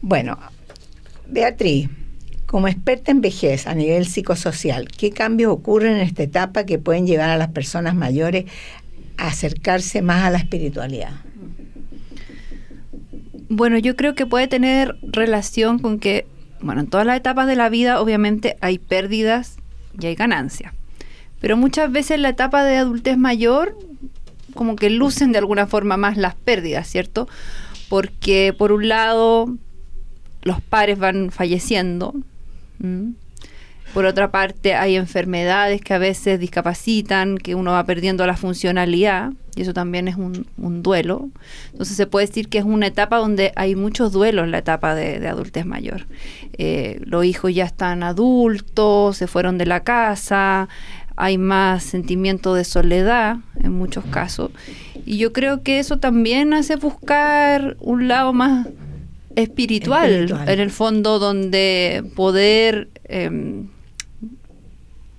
Bueno, 0.00 0.38
Beatriz, 1.26 1.88
como 2.46 2.68
experta 2.68 3.10
en 3.10 3.22
vejez 3.22 3.66
a 3.66 3.74
nivel 3.74 4.06
psicosocial, 4.06 4.86
¿qué 4.88 5.10
cambios 5.10 5.50
ocurren 5.50 5.94
en 5.94 6.02
esta 6.02 6.22
etapa 6.22 6.66
que 6.66 6.78
pueden 6.78 7.06
llevar 7.06 7.30
a 7.30 7.38
las 7.38 7.48
personas 7.48 7.94
mayores 7.94 8.44
acercarse 9.16 10.02
más 10.02 10.24
a 10.24 10.30
la 10.30 10.38
espiritualidad? 10.38 11.12
Bueno, 13.48 13.78
yo 13.78 13.96
creo 13.96 14.14
que 14.14 14.26
puede 14.26 14.48
tener 14.48 14.96
relación 15.02 15.78
con 15.78 15.98
que, 15.98 16.26
bueno, 16.60 16.80
en 16.80 16.86
todas 16.86 17.06
las 17.06 17.18
etapas 17.18 17.46
de 17.46 17.56
la 17.56 17.68
vida 17.68 18.00
obviamente 18.00 18.56
hay 18.60 18.78
pérdidas 18.78 19.56
y 20.00 20.06
hay 20.06 20.14
ganancias. 20.14 20.72
Pero 21.40 21.56
muchas 21.56 21.92
veces 21.92 22.12
en 22.12 22.22
la 22.22 22.30
etapa 22.30 22.64
de 22.64 22.76
adultez 22.76 23.18
mayor, 23.18 23.76
como 24.54 24.76
que 24.76 24.90
lucen 24.90 25.32
de 25.32 25.38
alguna 25.38 25.66
forma 25.66 25.96
más 25.96 26.16
las 26.16 26.34
pérdidas, 26.34 26.88
¿cierto? 26.88 27.28
Porque 27.88 28.54
por 28.56 28.72
un 28.72 28.88
lado 28.88 29.54
los 30.42 30.60
pares 30.60 30.98
van 30.98 31.30
falleciendo, 31.30 32.14
por 33.92 34.04
otra 34.06 34.30
parte, 34.30 34.74
hay 34.74 34.96
enfermedades 34.96 35.80
que 35.80 35.94
a 35.94 35.98
veces 35.98 36.40
discapacitan, 36.40 37.38
que 37.38 37.54
uno 37.54 37.72
va 37.72 37.84
perdiendo 37.84 38.26
la 38.26 38.36
funcionalidad, 38.36 39.32
y 39.54 39.62
eso 39.62 39.74
también 39.74 40.08
es 40.08 40.16
un, 40.16 40.46
duelo. 40.82 41.28
Entonces 41.72 41.96
se 41.96 42.06
puede 42.06 42.26
decir 42.26 42.48
que 42.48 42.58
es 42.58 42.64
una 42.64 42.86
etapa 42.86 43.18
donde 43.18 43.52
hay 43.54 43.74
muchos 43.76 44.12
duelos 44.12 44.44
en 44.44 44.50
la 44.50 44.58
etapa 44.58 44.94
de, 44.94 45.26
adultez 45.28 45.66
mayor. 45.66 46.06
Eh, 46.56 47.00
los 47.04 47.24
hijos 47.24 47.54
ya 47.54 47.64
están 47.64 48.02
adultos, 48.02 49.18
se 49.18 49.26
fueron 49.26 49.58
de 49.58 49.66
la 49.66 49.80
casa, 49.80 50.68
hay 51.16 51.36
más 51.36 51.82
sentimiento 51.82 52.54
de 52.54 52.64
soledad 52.64 53.36
en 53.60 53.72
muchos 53.72 54.04
casos. 54.06 54.50
Y 55.04 55.18
yo 55.18 55.32
creo 55.32 55.62
que 55.62 55.78
eso 55.78 55.98
también 55.98 56.54
hace 56.54 56.76
buscar 56.76 57.76
un 57.80 58.08
lado 58.08 58.32
más 58.32 58.68
espiritual, 59.36 60.30
en 60.46 60.60
el 60.60 60.70
fondo, 60.70 61.18
donde 61.18 62.04
poder... 62.16 62.88
Em, 63.04 63.68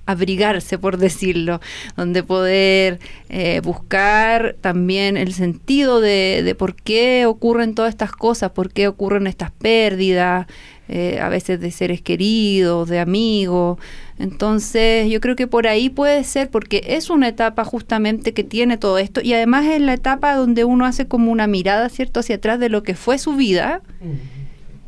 abrigarse, 0.06 0.78
por 0.78 0.98
decirlo, 0.98 1.62
donde 1.96 2.24
poder 2.24 3.00
eh, 3.30 3.62
buscar 3.64 4.56
también 4.60 5.18
el 5.18 5.34
sentido 5.34 6.02
de, 6.02 6.56
por 6.58 6.76
qué 6.76 7.26
ocurren 7.26 7.76
todas 7.76 7.90
estas 7.90 8.12
cosas, 8.12 8.52
por 8.52 8.72
qué 8.72 8.88
ocurren 8.88 9.28
estas 9.28 9.52
pérdidas, 9.52 10.48
eh, 10.90 11.20
a 11.22 11.30
veces 11.30 11.62
de 11.62 11.72
seres 11.72 12.02
queridos, 12.02 12.90
de 12.90 13.00
amigos. 13.00 13.80
Entonces 14.20 15.10
yo 15.10 15.22
creo 15.22 15.36
que 15.36 15.48
por 15.48 15.68
ahí 15.68 15.90
puede 15.90 16.24
ser, 16.24 16.50
porque 16.50 16.84
es 16.86 17.10
una 17.10 17.30
etapa 17.30 17.64
justamente 17.64 18.34
que 18.34 18.44
tiene 18.44 18.78
todo 18.78 18.98
esto 18.98 19.22
y 19.24 19.34
además 19.34 19.66
es 19.66 19.82
la 19.82 19.94
etapa 19.94 20.36
donde 20.36 20.66
uno 20.66 20.86
hace 20.86 21.08
como 21.08 21.32
una 21.32 21.48
mirada, 21.48 21.88
¿cierto?, 21.90 22.20
hacia 22.20 22.36
atrás 22.36 22.60
de 22.60 22.70
lo 22.70 22.84
que 22.84 22.96
fue 22.96 23.18
su 23.18 23.36
vida 23.36 23.82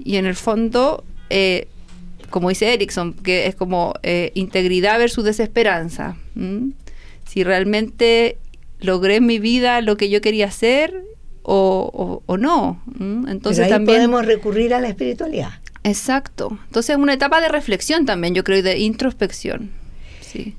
y 0.04 0.18
en 0.18 0.26
el 0.26 0.36
fondo... 0.36 1.04
Eh, 1.30 1.68
como 2.36 2.50
dice 2.50 2.74
Erickson, 2.74 3.14
que 3.14 3.48
es 3.48 3.56
como 3.56 3.94
eh, 4.04 4.34
integridad 4.34 5.00
versus 5.00 5.24
desesperanza. 5.24 6.18
Si 7.26 7.46
realmente 7.46 8.40
logré 8.82 9.16
en 9.16 9.26
mi 9.26 9.40
vida 9.40 9.80
lo 9.80 9.96
que 9.96 10.10
yo 10.10 10.20
quería 10.20 10.48
hacer 10.48 11.02
o, 11.44 12.22
no. 12.38 12.84
Entonces 13.00 13.70
también 13.70 14.00
podemos 14.00 14.26
recurrir 14.26 14.74
a 14.74 14.82
la 14.82 14.90
espiritualidad. 14.90 15.62
Exacto. 15.86 16.60
Entonces 16.66 16.98
es 16.98 17.02
una 17.02 17.14
etapa 17.14 17.40
de 17.40 17.48
reflexión 17.48 18.06
también, 18.06 18.36
yo 18.36 18.44
creo, 18.44 18.58
y 18.58 18.64
de 18.64 18.80
introspección. 18.80 19.72
Sí. 20.20 20.58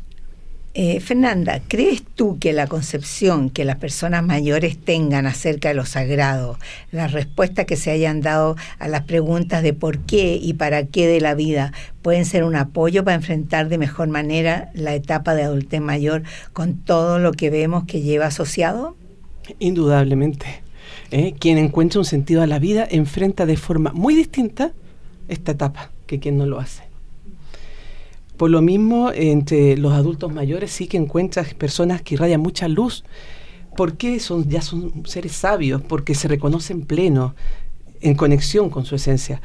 Eh, 0.78 1.00
Fernanda, 1.00 1.62
¿crees 1.66 2.02
tú 2.02 2.36
que 2.38 2.52
la 2.52 2.66
concepción 2.66 3.48
que 3.48 3.64
las 3.64 3.76
personas 3.76 4.22
mayores 4.22 4.76
tengan 4.76 5.24
acerca 5.24 5.68
de 5.68 5.74
lo 5.74 5.86
sagrado, 5.86 6.58
las 6.92 7.12
respuestas 7.12 7.64
que 7.64 7.76
se 7.76 7.90
hayan 7.90 8.20
dado 8.20 8.56
a 8.78 8.86
las 8.86 9.04
preguntas 9.04 9.62
de 9.62 9.72
por 9.72 10.00
qué 10.00 10.38
y 10.38 10.52
para 10.52 10.84
qué 10.84 11.06
de 11.06 11.22
la 11.22 11.34
vida, 11.34 11.72
pueden 12.02 12.26
ser 12.26 12.44
un 12.44 12.56
apoyo 12.56 13.04
para 13.04 13.14
enfrentar 13.14 13.70
de 13.70 13.78
mejor 13.78 14.08
manera 14.08 14.70
la 14.74 14.94
etapa 14.94 15.34
de 15.34 15.44
adultez 15.44 15.80
mayor 15.80 16.24
con 16.52 16.74
todo 16.76 17.18
lo 17.18 17.32
que 17.32 17.48
vemos 17.48 17.84
que 17.84 18.02
lleva 18.02 18.26
asociado? 18.26 18.98
Indudablemente. 19.58 20.60
¿eh? 21.10 21.34
Quien 21.38 21.56
encuentra 21.56 22.00
un 22.00 22.04
sentido 22.04 22.42
a 22.42 22.46
la 22.46 22.58
vida 22.58 22.86
enfrenta 22.90 23.46
de 23.46 23.56
forma 23.56 23.92
muy 23.94 24.14
distinta 24.14 24.74
esta 25.28 25.52
etapa 25.52 25.90
que 26.06 26.20
quien 26.20 26.36
no 26.36 26.44
lo 26.44 26.60
hace. 26.60 26.85
Por 28.36 28.50
lo 28.50 28.60
mismo, 28.62 29.10
entre 29.12 29.76
los 29.76 29.92
adultos 29.92 30.32
mayores 30.32 30.70
sí 30.70 30.86
que 30.86 30.96
encuentras 30.96 31.54
personas 31.54 32.02
que 32.02 32.14
irradian 32.14 32.40
mucha 32.40 32.68
luz. 32.68 33.04
porque 33.76 34.20
son, 34.20 34.48
ya 34.48 34.62
son 34.62 35.06
seres 35.06 35.32
sabios? 35.32 35.82
Porque 35.82 36.14
se 36.14 36.28
reconocen 36.28 36.82
pleno, 36.82 37.34
en 38.00 38.14
conexión 38.14 38.70
con 38.70 38.86
su 38.86 38.94
esencia. 38.94 39.42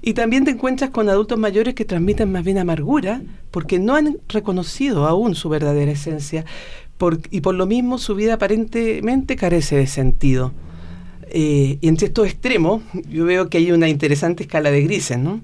Y 0.00 0.14
también 0.14 0.44
te 0.44 0.50
encuentras 0.50 0.90
con 0.90 1.08
adultos 1.08 1.38
mayores 1.38 1.74
que 1.74 1.84
transmiten 1.84 2.30
más 2.30 2.44
bien 2.44 2.58
amargura 2.58 3.22
porque 3.50 3.78
no 3.78 3.94
han 3.94 4.18
reconocido 4.28 5.06
aún 5.06 5.34
su 5.34 5.48
verdadera 5.48 5.92
esencia 5.92 6.44
y 7.30 7.40
por 7.40 7.54
lo 7.54 7.66
mismo 7.66 7.98
su 7.98 8.14
vida 8.14 8.34
aparentemente 8.34 9.36
carece 9.36 9.76
de 9.76 9.86
sentido. 9.86 10.52
Eh, 11.30 11.78
entre 11.82 12.08
estos 12.08 12.26
extremos 12.26 12.82
yo 13.08 13.24
veo 13.24 13.48
que 13.48 13.58
hay 13.58 13.72
una 13.72 13.88
interesante 13.88 14.44
escala 14.44 14.70
de 14.70 14.82
grises, 14.82 15.18
¿no? 15.18 15.40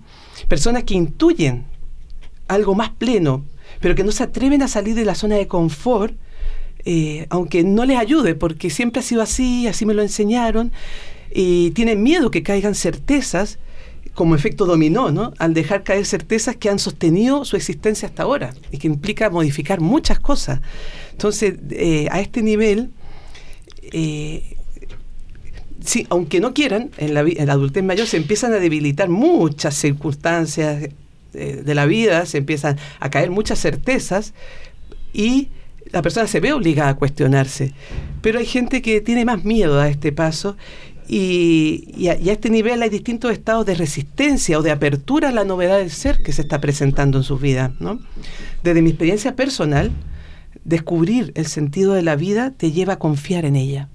Personas 0.47 0.85
que 0.85 0.95
intuyen 0.95 1.65
algo 2.51 2.75
más 2.75 2.91
pleno, 2.91 3.45
pero 3.81 3.95
que 3.95 4.05
no 4.05 4.13
se 4.13 4.25
atreven 4.25 4.63
a 4.63 4.69
salir 4.69 4.95
de 4.95 5.05
la 5.05 5.15
zona 5.15 5.37
de 5.37 5.47
confort, 5.47 6.15
eh, 6.85 7.27
aunque 7.31 7.63
no 7.63 7.85
les 7.85 7.99
ayude, 7.99 8.35
porque 8.35 8.71
siempre 8.71 9.01
ha 9.01 9.03
sido 9.03 9.23
así, 9.23 9.69
así 9.69 9.87
me 9.87 9.95
lo 9.95 10.03
enseñaron, 10.03 10.73
y 11.33 11.71
tienen 11.71 12.03
miedo 12.03 12.31
que 12.31 12.43
caigan 12.43 12.75
certezas 12.75 13.59
como 14.15 14.35
efecto 14.35 14.67
dominó, 14.67 15.13
¿no? 15.13 15.33
Al 15.39 15.55
dejar 15.55 15.85
caer 15.85 16.05
certezas 16.05 16.57
que 16.57 16.69
han 16.69 16.81
sostenido 16.81 17.45
su 17.45 17.55
existencia 17.57 18.09
hasta 18.09 18.25
ahora 18.25 18.53
y 18.73 18.79
que 18.79 18.89
implica 18.89 19.31
modificar 19.31 19.81
muchas 19.81 20.19
cosas. 20.19 20.61
Entonces, 21.13 21.55
eh, 21.71 22.09
a 22.11 22.21
este 22.21 22.43
nivel, 22.43 22.91
eh, 23.83 24.57
sí, 25.85 26.07
aunque 26.11 26.41
no 26.41 26.53
quieran, 26.53 26.91
en 26.99 27.15
la, 27.15 27.21
en 27.21 27.47
la 27.47 27.53
adultez 27.53 27.85
mayor 27.85 28.09
se 28.09 28.17
empiezan 28.17 28.53
a 28.53 28.57
debilitar 28.57 29.09
muchas 29.09 29.77
circunstancias, 29.77 30.89
de, 31.33 31.75
la 31.75 31.87
vida, 31.87 32.27
se 32.27 32.39
empiezan 32.39 32.79
a 32.99 33.11
caer 33.11 33.31
muchas 33.31 33.61
certezas 33.61 34.35
y 35.13 35.49
la 35.93 36.03
persona 36.03 36.27
se 36.27 36.41
ve 36.41 36.53
obligada 36.53 36.91
a 36.91 36.97
cuestionarse. 36.97 37.73
Pero 38.23 38.39
hay 38.39 38.47
gente 38.47 38.83
que 38.83 39.01
tiene 39.01 39.25
más 39.25 39.45
miedo 39.45 39.81
a 39.81 39.89
este 39.89 40.13
paso 40.13 40.57
y, 41.09 42.09
a, 42.09 42.13
este 42.13 42.51
nivel 42.51 42.83
hay 42.83 42.91
distintos 42.91 43.33
estados 43.33 43.67
de 43.67 43.75
resistencia 43.75 44.59
o 44.59 44.63
de 44.63 44.71
apertura 44.71 45.31
a 45.31 45.33
la 45.33 45.45
novedad 45.45 45.79
del 45.79 45.91
ser 45.91 46.23
que 46.23 46.33
se 46.33 46.43
está 46.43 46.61
presentando 46.61 47.19
en 47.19 47.25
sus 47.25 47.41
vidas. 47.41 47.73
¿no? 47.81 48.01
Desde 48.63 48.83
mi 48.83 48.91
experiencia 48.91 49.35
personal, 49.35 49.91
descubrir 50.65 51.33
el 51.35 51.47
sentido 51.47 51.95
de 51.95 52.03
la 52.03 52.17
vida 52.17 52.53
te 52.57 52.73
lleva 52.73 52.95
a 52.95 52.99
confiar 52.99 53.45
en 53.45 53.57
ella 53.57 53.89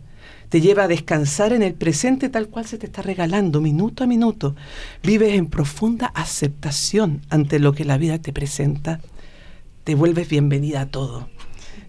te 0.56 0.62
lleva 0.62 0.84
a 0.84 0.88
descansar 0.88 1.52
en 1.52 1.64
el 1.64 1.74
presente 1.74 2.30
tal 2.30 2.48
cual 2.48 2.66
se 2.66 2.78
te 2.78 2.86
está 2.86 3.02
regalando 3.02 3.60
minuto 3.60 4.06
a 4.06 4.08
minuto. 4.08 4.56
Vives 5.04 5.34
en 5.34 5.48
profunda 5.48 6.14
aceptación 6.16 7.20
ante 7.28 7.60
lo 7.60 7.74
que 7.74 7.84
la 7.84 7.98
vida 7.98 8.20
te 8.20 8.32
presenta. 8.32 9.02
Te 9.84 9.96
vuelves 9.96 10.30
bienvenida 10.30 10.80
a 10.80 10.86
todo. 10.86 11.28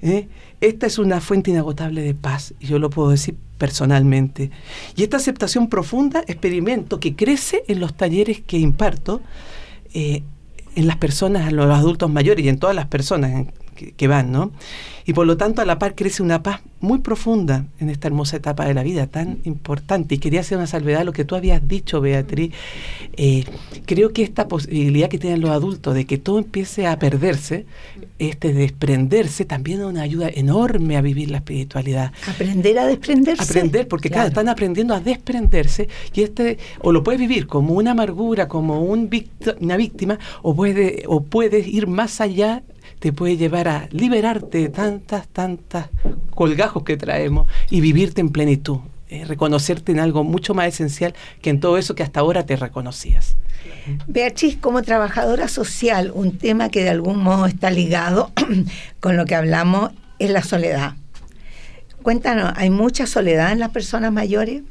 ¿eh? 0.02 0.26
Esta 0.60 0.88
es 0.88 0.98
una 0.98 1.20
fuente 1.20 1.52
inagotable 1.52 2.02
de 2.02 2.14
paz, 2.14 2.54
y 2.58 2.66
yo 2.66 2.80
lo 2.80 2.90
puedo 2.90 3.10
decir 3.10 3.36
personalmente. 3.56 4.50
Y 4.96 5.04
esta 5.04 5.18
aceptación 5.18 5.68
profunda 5.68 6.24
experimento 6.26 6.98
que 6.98 7.14
crece 7.14 7.62
en 7.68 7.78
los 7.78 7.96
talleres 7.96 8.40
que 8.40 8.58
imparto, 8.58 9.20
eh, 9.94 10.24
en 10.74 10.88
las 10.88 10.96
personas, 10.96 11.50
en 11.50 11.54
los 11.54 11.70
adultos 11.70 12.10
mayores 12.10 12.44
y 12.44 12.48
en 12.48 12.58
todas 12.58 12.74
las 12.74 12.86
personas 12.86 13.46
que, 13.76 14.08
van, 14.08 14.32
¿no? 14.32 14.52
Y 15.04 15.12
por 15.12 15.26
lo 15.26 15.36
tanto 15.36 15.62
a 15.62 15.64
la 15.64 15.78
par 15.78 15.94
crece 15.94 16.22
una 16.22 16.42
paz 16.42 16.60
muy 16.80 16.98
profunda 16.98 17.66
en 17.78 17.90
esta 17.90 18.08
hermosa 18.08 18.36
etapa 18.36 18.66
de 18.66 18.74
la 18.74 18.82
vida, 18.82 19.06
tan 19.06 19.38
importante. 19.44 20.16
Y 20.16 20.18
quería 20.18 20.40
hacer 20.40 20.58
una 20.58 20.66
salvedad 20.66 21.02
a 21.02 21.04
lo 21.04 21.12
que 21.12 21.24
tú 21.24 21.36
habías 21.36 21.66
dicho, 21.66 22.00
Beatriz. 22.00 22.52
Eh, 23.16 23.44
creo 23.86 24.12
que 24.12 24.22
esta 24.22 24.48
posibilidad 24.48 25.08
que 25.08 25.18
tienen 25.18 25.40
los 25.40 25.50
adultos 25.50 25.94
de 25.94 26.06
que 26.06 26.18
todo 26.18 26.38
empiece 26.38 26.86
a 26.86 26.98
perderse, 26.98 27.66
este 28.18 28.52
desprenderse, 28.52 29.44
también 29.44 29.80
es 29.80 29.86
una 29.86 30.02
ayuda 30.02 30.28
enorme 30.28 30.96
a 30.96 31.02
vivir 31.02 31.30
la 31.30 31.38
espiritualidad. 31.38 32.12
Aprender 32.26 32.78
a 32.78 32.86
desprenderse. 32.86 33.42
Aprender, 33.42 33.88
porque 33.88 34.10
claro, 34.10 34.28
están 34.28 34.48
aprendiendo 34.48 34.94
a 34.94 35.00
desprenderse 35.00 35.88
y 36.14 36.22
este, 36.22 36.58
o 36.80 36.92
lo 36.92 37.02
puedes 37.02 37.20
vivir 37.20 37.46
como 37.46 37.74
una 37.74 37.92
amargura, 37.92 38.48
como 38.48 38.82
un 38.82 39.08
una 39.60 39.76
víctima, 39.76 40.18
o, 40.42 40.54
puede, 40.54 41.04
o 41.06 41.22
puedes 41.22 41.66
ir 41.66 41.86
más 41.86 42.20
allá 42.20 42.62
te 43.06 43.12
puede 43.12 43.36
llevar 43.36 43.68
a 43.68 43.88
liberarte 43.92 44.58
de 44.58 44.68
tantas, 44.68 45.28
tantas 45.28 45.90
colgajos 46.34 46.82
que 46.82 46.96
traemos 46.96 47.46
y 47.70 47.80
vivirte 47.80 48.20
en 48.20 48.30
plenitud, 48.30 48.78
eh, 49.08 49.24
reconocerte 49.24 49.92
en 49.92 50.00
algo 50.00 50.24
mucho 50.24 50.54
más 50.54 50.66
esencial 50.66 51.14
que 51.40 51.50
en 51.50 51.60
todo 51.60 51.78
eso 51.78 51.94
que 51.94 52.02
hasta 52.02 52.18
ahora 52.18 52.46
te 52.46 52.56
reconocías. 52.56 53.36
Beatriz, 54.08 54.58
como 54.60 54.82
trabajadora 54.82 55.46
social, 55.46 56.10
un 56.12 56.36
tema 56.36 56.68
que 56.68 56.82
de 56.82 56.90
algún 56.90 57.22
modo 57.22 57.46
está 57.46 57.70
ligado 57.70 58.32
con 58.98 59.16
lo 59.16 59.24
que 59.24 59.36
hablamos 59.36 59.92
es 60.18 60.32
la 60.32 60.42
soledad. 60.42 60.96
Cuéntanos, 62.02 62.54
¿hay 62.56 62.70
mucha 62.70 63.06
soledad 63.06 63.52
en 63.52 63.60
las 63.60 63.70
personas 63.70 64.10
mayores? 64.12 64.64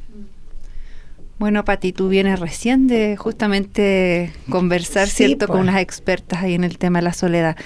Bueno, 1.38 1.64
Pati, 1.66 1.92
tú 1.92 2.08
vienes 2.08 2.40
recién 2.40 2.86
de 2.86 3.16
justamente 3.16 4.32
conversar, 4.48 5.06
¿cierto?, 5.06 5.46
con 5.46 5.58
pues. 5.58 5.68
unas 5.68 5.82
expertas 5.82 6.42
ahí 6.42 6.54
en 6.54 6.64
el 6.64 6.78
tema 6.78 7.00
de 7.00 7.04
la 7.04 7.12
soledad. 7.12 7.56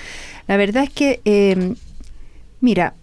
La 0.49 0.57
verdad 0.57 0.83
es 0.83 0.91
que, 0.91 1.21
eh, 1.25 1.75
mira, 2.61 2.95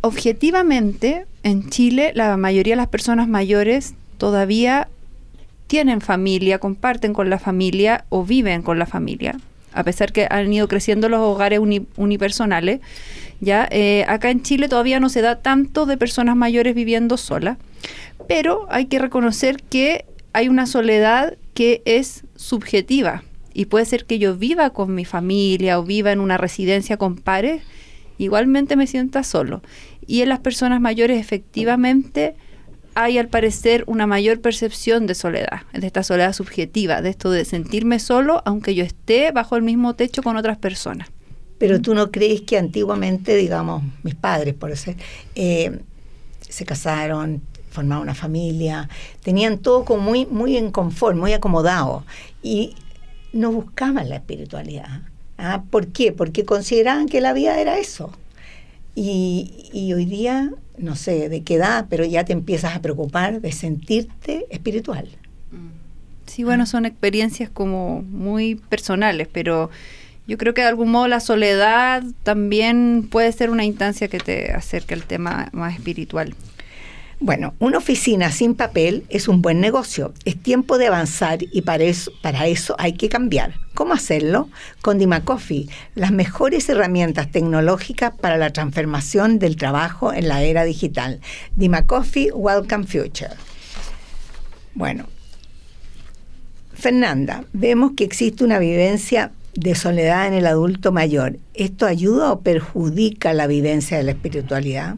objetivamente, 0.00 1.26
en 1.42 1.68
Chile, 1.68 2.12
la 2.14 2.36
mayoría 2.36 2.74
de 2.74 2.76
las 2.76 2.88
personas 2.88 3.26
mayores 3.26 3.94
todavía 4.18 4.88
tienen 5.66 6.00
familia, 6.00 6.58
comparten 6.58 7.12
con 7.12 7.28
la 7.28 7.40
familia 7.40 8.04
o 8.08 8.24
viven 8.24 8.62
con 8.62 8.78
la 8.78 8.86
familia, 8.86 9.36
a 9.72 9.82
pesar 9.82 10.12
que 10.12 10.28
han 10.30 10.52
ido 10.52 10.68
creciendo 10.68 11.08
los 11.08 11.20
hogares 11.20 11.60
unipersonales. 11.96 12.80
Ya 13.40 13.68
eh, 13.70 14.04
acá 14.08 14.30
en 14.30 14.42
Chile 14.42 14.68
todavía 14.68 14.98
no 15.00 15.08
se 15.08 15.22
da 15.22 15.40
tanto 15.40 15.86
de 15.86 15.96
personas 15.96 16.36
mayores 16.36 16.74
viviendo 16.74 17.16
solas, 17.16 17.58
pero 18.28 18.66
hay 18.68 18.86
que 18.86 18.98
reconocer 18.98 19.62
que 19.62 20.04
hay 20.32 20.48
una 20.48 20.66
soledad 20.66 21.36
que 21.54 21.82
es 21.84 22.24
subjetiva 22.36 23.24
y 23.54 23.64
puede 23.64 23.86
ser 23.86 24.04
que 24.04 24.20
yo 24.20 24.36
viva 24.36 24.70
con 24.70 24.94
mi 24.94 25.04
familia 25.04 25.80
o 25.80 25.82
viva 25.82 26.12
en 26.12 26.20
una 26.20 26.36
residencia 26.36 26.96
con 26.96 27.16
pares, 27.16 27.62
igualmente 28.18 28.76
me 28.76 28.86
sienta 28.86 29.24
solo. 29.24 29.62
Y 30.06 30.22
en 30.22 30.28
las 30.28 30.38
personas 30.38 30.80
mayores 30.80 31.20
efectivamente 31.20 32.36
hay 32.94 33.18
al 33.18 33.28
parecer 33.28 33.82
una 33.86 34.06
mayor 34.06 34.40
percepción 34.40 35.06
de 35.06 35.14
soledad, 35.14 35.62
de 35.72 35.86
esta 35.86 36.02
soledad 36.02 36.32
subjetiva, 36.34 37.02
de 37.02 37.10
esto 37.10 37.30
de 37.30 37.44
sentirme 37.44 37.98
solo 37.98 38.42
aunque 38.44 38.74
yo 38.74 38.84
esté 38.84 39.32
bajo 39.32 39.56
el 39.56 39.62
mismo 39.62 39.94
techo 39.94 40.22
con 40.22 40.36
otras 40.36 40.58
personas. 40.58 41.08
Pero 41.58 41.80
tú 41.80 41.94
no 41.94 42.12
crees 42.12 42.42
que 42.42 42.58
antiguamente, 42.58 43.34
digamos, 43.34 43.82
mis 44.04 44.14
padres, 44.14 44.54
por 44.54 44.76
ser, 44.76 44.96
eh, 45.34 45.80
se 46.48 46.64
casaron, 46.64 47.42
formaban 47.78 48.02
una 48.02 48.14
familia, 48.14 48.88
tenían 49.22 49.58
todo 49.58 49.84
como 49.84 50.02
muy, 50.02 50.26
muy 50.26 50.56
en 50.56 50.72
confort, 50.72 51.16
muy 51.16 51.32
acomodado 51.32 52.04
y 52.42 52.74
no 53.32 53.52
buscaban 53.52 54.08
la 54.08 54.16
espiritualidad. 54.16 55.02
¿ah? 55.38 55.62
¿Por 55.70 55.86
qué? 55.88 56.10
Porque 56.10 56.44
consideraban 56.44 57.08
que 57.08 57.20
la 57.20 57.32
vida 57.32 57.60
era 57.60 57.78
eso. 57.78 58.12
Y, 58.96 59.70
y, 59.72 59.92
hoy 59.92 60.06
día, 60.06 60.50
no 60.76 60.96
sé 60.96 61.28
de 61.28 61.42
qué 61.42 61.54
edad, 61.54 61.86
pero 61.88 62.04
ya 62.04 62.24
te 62.24 62.32
empiezas 62.32 62.74
a 62.74 62.82
preocupar 62.82 63.40
de 63.40 63.52
sentirte 63.52 64.46
espiritual. 64.50 65.08
Sí, 66.26 66.42
bueno, 66.42 66.66
son 66.66 66.84
experiencias 66.84 67.48
como 67.48 68.02
muy 68.02 68.56
personales, 68.56 69.28
pero 69.32 69.70
yo 70.26 70.36
creo 70.36 70.52
que 70.52 70.62
de 70.62 70.68
algún 70.68 70.90
modo 70.90 71.06
la 71.06 71.20
soledad 71.20 72.02
también 72.24 73.08
puede 73.08 73.30
ser 73.32 73.50
una 73.50 73.64
instancia 73.64 74.08
que 74.08 74.18
te 74.18 74.52
acerque 74.52 74.94
al 74.94 75.04
tema 75.04 75.48
más 75.52 75.74
espiritual. 75.74 76.34
Bueno, 77.20 77.54
una 77.58 77.78
oficina 77.78 78.30
sin 78.30 78.54
papel 78.54 79.04
es 79.08 79.26
un 79.26 79.42
buen 79.42 79.60
negocio. 79.60 80.14
Es 80.24 80.40
tiempo 80.40 80.78
de 80.78 80.86
avanzar 80.86 81.40
y 81.42 81.62
para 81.62 81.82
eso, 81.82 82.12
para 82.22 82.46
eso 82.46 82.76
hay 82.78 82.92
que 82.92 83.08
cambiar. 83.08 83.54
¿Cómo 83.74 83.92
hacerlo? 83.92 84.48
Con 84.82 84.98
Dimacoffee, 84.98 85.68
las 85.96 86.12
mejores 86.12 86.68
herramientas 86.68 87.32
tecnológicas 87.32 88.14
para 88.16 88.36
la 88.36 88.52
transformación 88.52 89.40
del 89.40 89.56
trabajo 89.56 90.12
en 90.12 90.28
la 90.28 90.44
era 90.44 90.62
digital. 90.62 91.20
Dimacoffee, 91.56 92.30
Welcome 92.32 92.86
Future. 92.86 93.34
Bueno, 94.74 95.06
Fernanda, 96.72 97.44
vemos 97.52 97.92
que 97.96 98.04
existe 98.04 98.44
una 98.44 98.60
vivencia 98.60 99.32
de 99.54 99.74
soledad 99.74 100.28
en 100.28 100.34
el 100.34 100.46
adulto 100.46 100.92
mayor. 100.92 101.38
¿Esto 101.54 101.86
ayuda 101.86 102.30
o 102.30 102.42
perjudica 102.42 103.32
la 103.32 103.48
vivencia 103.48 103.96
de 103.96 104.04
la 104.04 104.12
espiritualidad? 104.12 104.94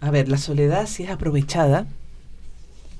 A 0.00 0.10
ver, 0.10 0.28
la 0.28 0.38
soledad 0.38 0.86
si 0.86 1.02
es 1.02 1.10
aprovechada 1.10 1.86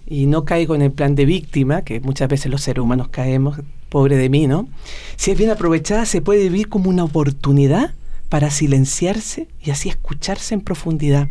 y 0.06 0.26
no 0.26 0.44
caigo 0.44 0.74
en 0.74 0.82
el 0.82 0.92
plan 0.92 1.14
de 1.14 1.24
víctima, 1.24 1.82
que 1.82 2.00
muchas 2.00 2.28
veces 2.28 2.50
los 2.50 2.62
seres 2.62 2.82
humanos 2.82 3.08
caemos, 3.08 3.58
pobre 3.88 4.16
de 4.16 4.28
mí, 4.28 4.46
¿no? 4.46 4.68
Si 5.16 5.30
es 5.30 5.38
bien 5.38 5.50
aprovechada 5.50 6.04
se 6.04 6.20
puede 6.20 6.42
vivir 6.44 6.68
como 6.68 6.90
una 6.90 7.04
oportunidad 7.04 7.94
para 8.28 8.50
silenciarse 8.50 9.48
y 9.62 9.70
así 9.70 9.88
escucharse 9.88 10.54
en 10.54 10.60
profundidad. 10.60 11.28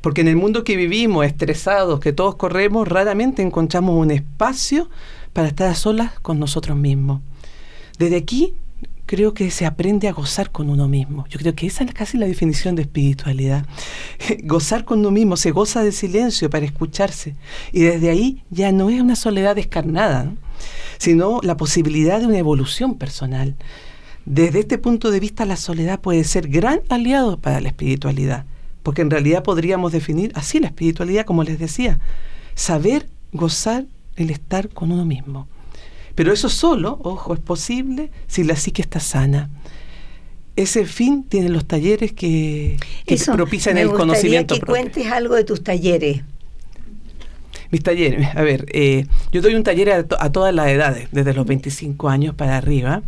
Porque 0.00 0.22
en 0.22 0.28
el 0.28 0.36
mundo 0.36 0.64
que 0.64 0.76
vivimos, 0.76 1.24
estresados, 1.24 2.00
que 2.00 2.12
todos 2.12 2.34
corremos, 2.34 2.88
raramente 2.88 3.42
encontramos 3.42 3.96
un 3.96 4.10
espacio 4.10 4.88
para 5.32 5.48
estar 5.48 5.68
a 5.68 5.74
solas 5.74 6.18
con 6.20 6.38
nosotros 6.38 6.76
mismos. 6.76 7.20
Desde 7.98 8.16
aquí 8.16 8.54
creo 9.12 9.34
que 9.34 9.50
se 9.50 9.66
aprende 9.66 10.08
a 10.08 10.12
gozar 10.12 10.50
con 10.50 10.70
uno 10.70 10.88
mismo. 10.88 11.26
Yo 11.28 11.38
creo 11.38 11.54
que 11.54 11.66
esa 11.66 11.84
es 11.84 11.92
casi 11.92 12.16
la 12.16 12.26
definición 12.26 12.76
de 12.76 12.82
espiritualidad. 12.82 13.66
gozar 14.44 14.86
con 14.86 15.00
uno 15.00 15.10
mismo, 15.10 15.36
se 15.36 15.50
goza 15.50 15.84
de 15.84 15.92
silencio 15.92 16.48
para 16.48 16.64
escucharse. 16.64 17.34
Y 17.72 17.82
desde 17.82 18.08
ahí 18.08 18.42
ya 18.48 18.72
no 18.72 18.88
es 18.88 19.02
una 19.02 19.14
soledad 19.14 19.54
descarnada, 19.54 20.32
sino 20.96 21.40
la 21.42 21.58
posibilidad 21.58 22.20
de 22.20 22.26
una 22.26 22.38
evolución 22.38 22.94
personal. 22.96 23.54
Desde 24.24 24.60
este 24.60 24.78
punto 24.78 25.10
de 25.10 25.20
vista, 25.20 25.44
la 25.44 25.56
soledad 25.56 26.00
puede 26.00 26.24
ser 26.24 26.48
gran 26.48 26.80
aliado 26.88 27.36
para 27.36 27.60
la 27.60 27.68
espiritualidad, 27.68 28.46
porque 28.82 29.02
en 29.02 29.10
realidad 29.10 29.42
podríamos 29.42 29.92
definir 29.92 30.32
así 30.34 30.58
la 30.58 30.68
espiritualidad, 30.68 31.26
como 31.26 31.44
les 31.44 31.58
decía, 31.58 32.00
saber 32.54 33.10
gozar 33.30 33.84
el 34.16 34.30
estar 34.30 34.70
con 34.70 34.90
uno 34.90 35.04
mismo. 35.04 35.48
Pero 36.14 36.32
eso 36.32 36.48
solo, 36.48 36.98
ojo, 37.02 37.34
es 37.34 37.40
posible 37.40 38.10
si 38.26 38.44
la 38.44 38.56
psique 38.56 38.82
está 38.82 39.00
sana. 39.00 39.50
Ese 40.54 40.84
fin 40.84 41.24
tienen 41.24 41.52
los 41.52 41.64
talleres 41.64 42.12
que, 42.12 42.76
propician 43.34 43.78
el 43.78 43.90
conocimiento. 43.90 44.54
que 44.54 44.60
cuentes 44.60 45.06
algo 45.06 45.34
de 45.34 45.44
tus 45.44 45.64
talleres. 45.64 46.22
Mis 47.70 47.82
talleres, 47.82 48.28
a 48.36 48.42
ver, 48.42 48.66
eh, 48.72 49.06
yo 49.32 49.40
doy 49.40 49.54
un 49.54 49.62
taller 49.62 49.90
a, 49.90 50.32
todas 50.32 50.54
las 50.54 50.68
edades, 50.68 51.08
desde 51.10 51.32
los 51.32 51.46
25 51.46 52.10
años 52.10 52.34
para 52.34 52.58
arriba. 52.58 53.02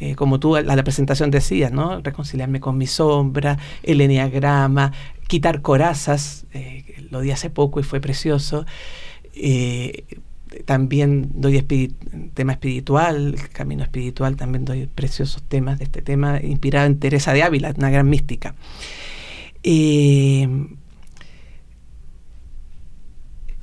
Eh, 0.00 0.16
como 0.16 0.40
tú 0.40 0.56
a 0.56 0.62
la 0.62 0.82
presentación 0.82 1.30
decías, 1.30 1.70
¿no? 1.70 2.00
Reconciliarme 2.00 2.60
con 2.60 2.78
mi 2.78 2.86
sombra, 2.86 3.58
el 3.82 4.00
enneagrama, 4.00 4.92
quitar 5.28 5.62
corazas, 5.62 6.46
eh, 6.52 7.06
lo 7.10 7.20
di 7.20 7.30
hace 7.30 7.50
poco 7.50 7.78
y 7.78 7.82
fue 7.82 8.00
precioso. 8.00 8.66
Eh, 9.34 10.04
también 10.64 11.30
doy 11.34 11.56
tema 12.34 12.52
espiritual, 12.52 13.36
camino 13.52 13.82
espiritual, 13.82 14.36
también 14.36 14.64
doy 14.64 14.86
preciosos 14.86 15.42
temas 15.42 15.78
de 15.78 15.84
este 15.84 16.02
tema, 16.02 16.40
inspirado 16.42 16.86
en 16.86 16.98
Teresa 16.98 17.32
de 17.32 17.42
Ávila, 17.42 17.74
una 17.76 17.90
gran 17.90 18.08
mística. 18.08 18.54
Eh, 19.62 20.48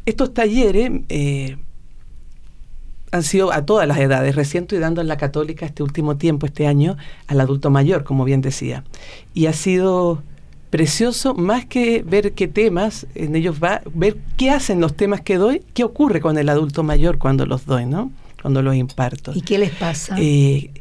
estos 0.06 0.34
talleres 0.34 0.92
eh, 1.10 1.58
han 3.12 3.24
sido 3.24 3.52
a 3.52 3.66
todas 3.66 3.88
las 3.88 3.98
edades. 3.98 4.36
Recién 4.36 4.64
estoy 4.64 4.80
dando 4.80 5.02
en 5.02 5.08
la 5.08 5.18
católica 5.18 5.66
este 5.66 5.84
último 5.84 6.18
tiempo, 6.18 6.46
este 6.46 6.68
año, 6.68 6.98
al 7.28 7.42
adulto 7.42 7.70
mayor, 7.70 8.04
como 8.04 8.24
bien 8.24 8.42
decía. 8.42 8.84
Y 9.34 9.48
ha 9.48 9.54
sido 9.54 10.24
precioso, 10.70 11.34
más 11.34 11.66
que 11.66 12.04
ver 12.04 12.34
qué 12.34 12.48
temas 12.48 13.08
en 13.16 13.36
ellos 13.36 13.58
va, 13.62 13.82
ver 13.94 14.18
qué 14.38 14.52
hacen 14.52 14.80
los 14.80 14.96
temas 14.96 15.22
que 15.22 15.38
doy, 15.38 15.64
qué 15.74 15.84
ocurre 15.84 16.22
con 16.22 16.38
el 16.38 16.50
adulto 16.50 16.84
mayor 16.84 17.18
cuando 17.18 17.46
los 17.46 17.66
doy, 17.66 17.86
¿no? 17.86 18.12
Cuando 18.42 18.62
los 18.62 18.76
imparto. 18.76 19.34
¿Y 19.36 19.42
qué 19.42 19.58
les 19.58 19.72
pasa? 19.72 20.16
Eh, 20.20 20.72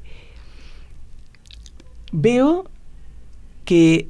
veo 2.12 2.64
que 3.64 4.08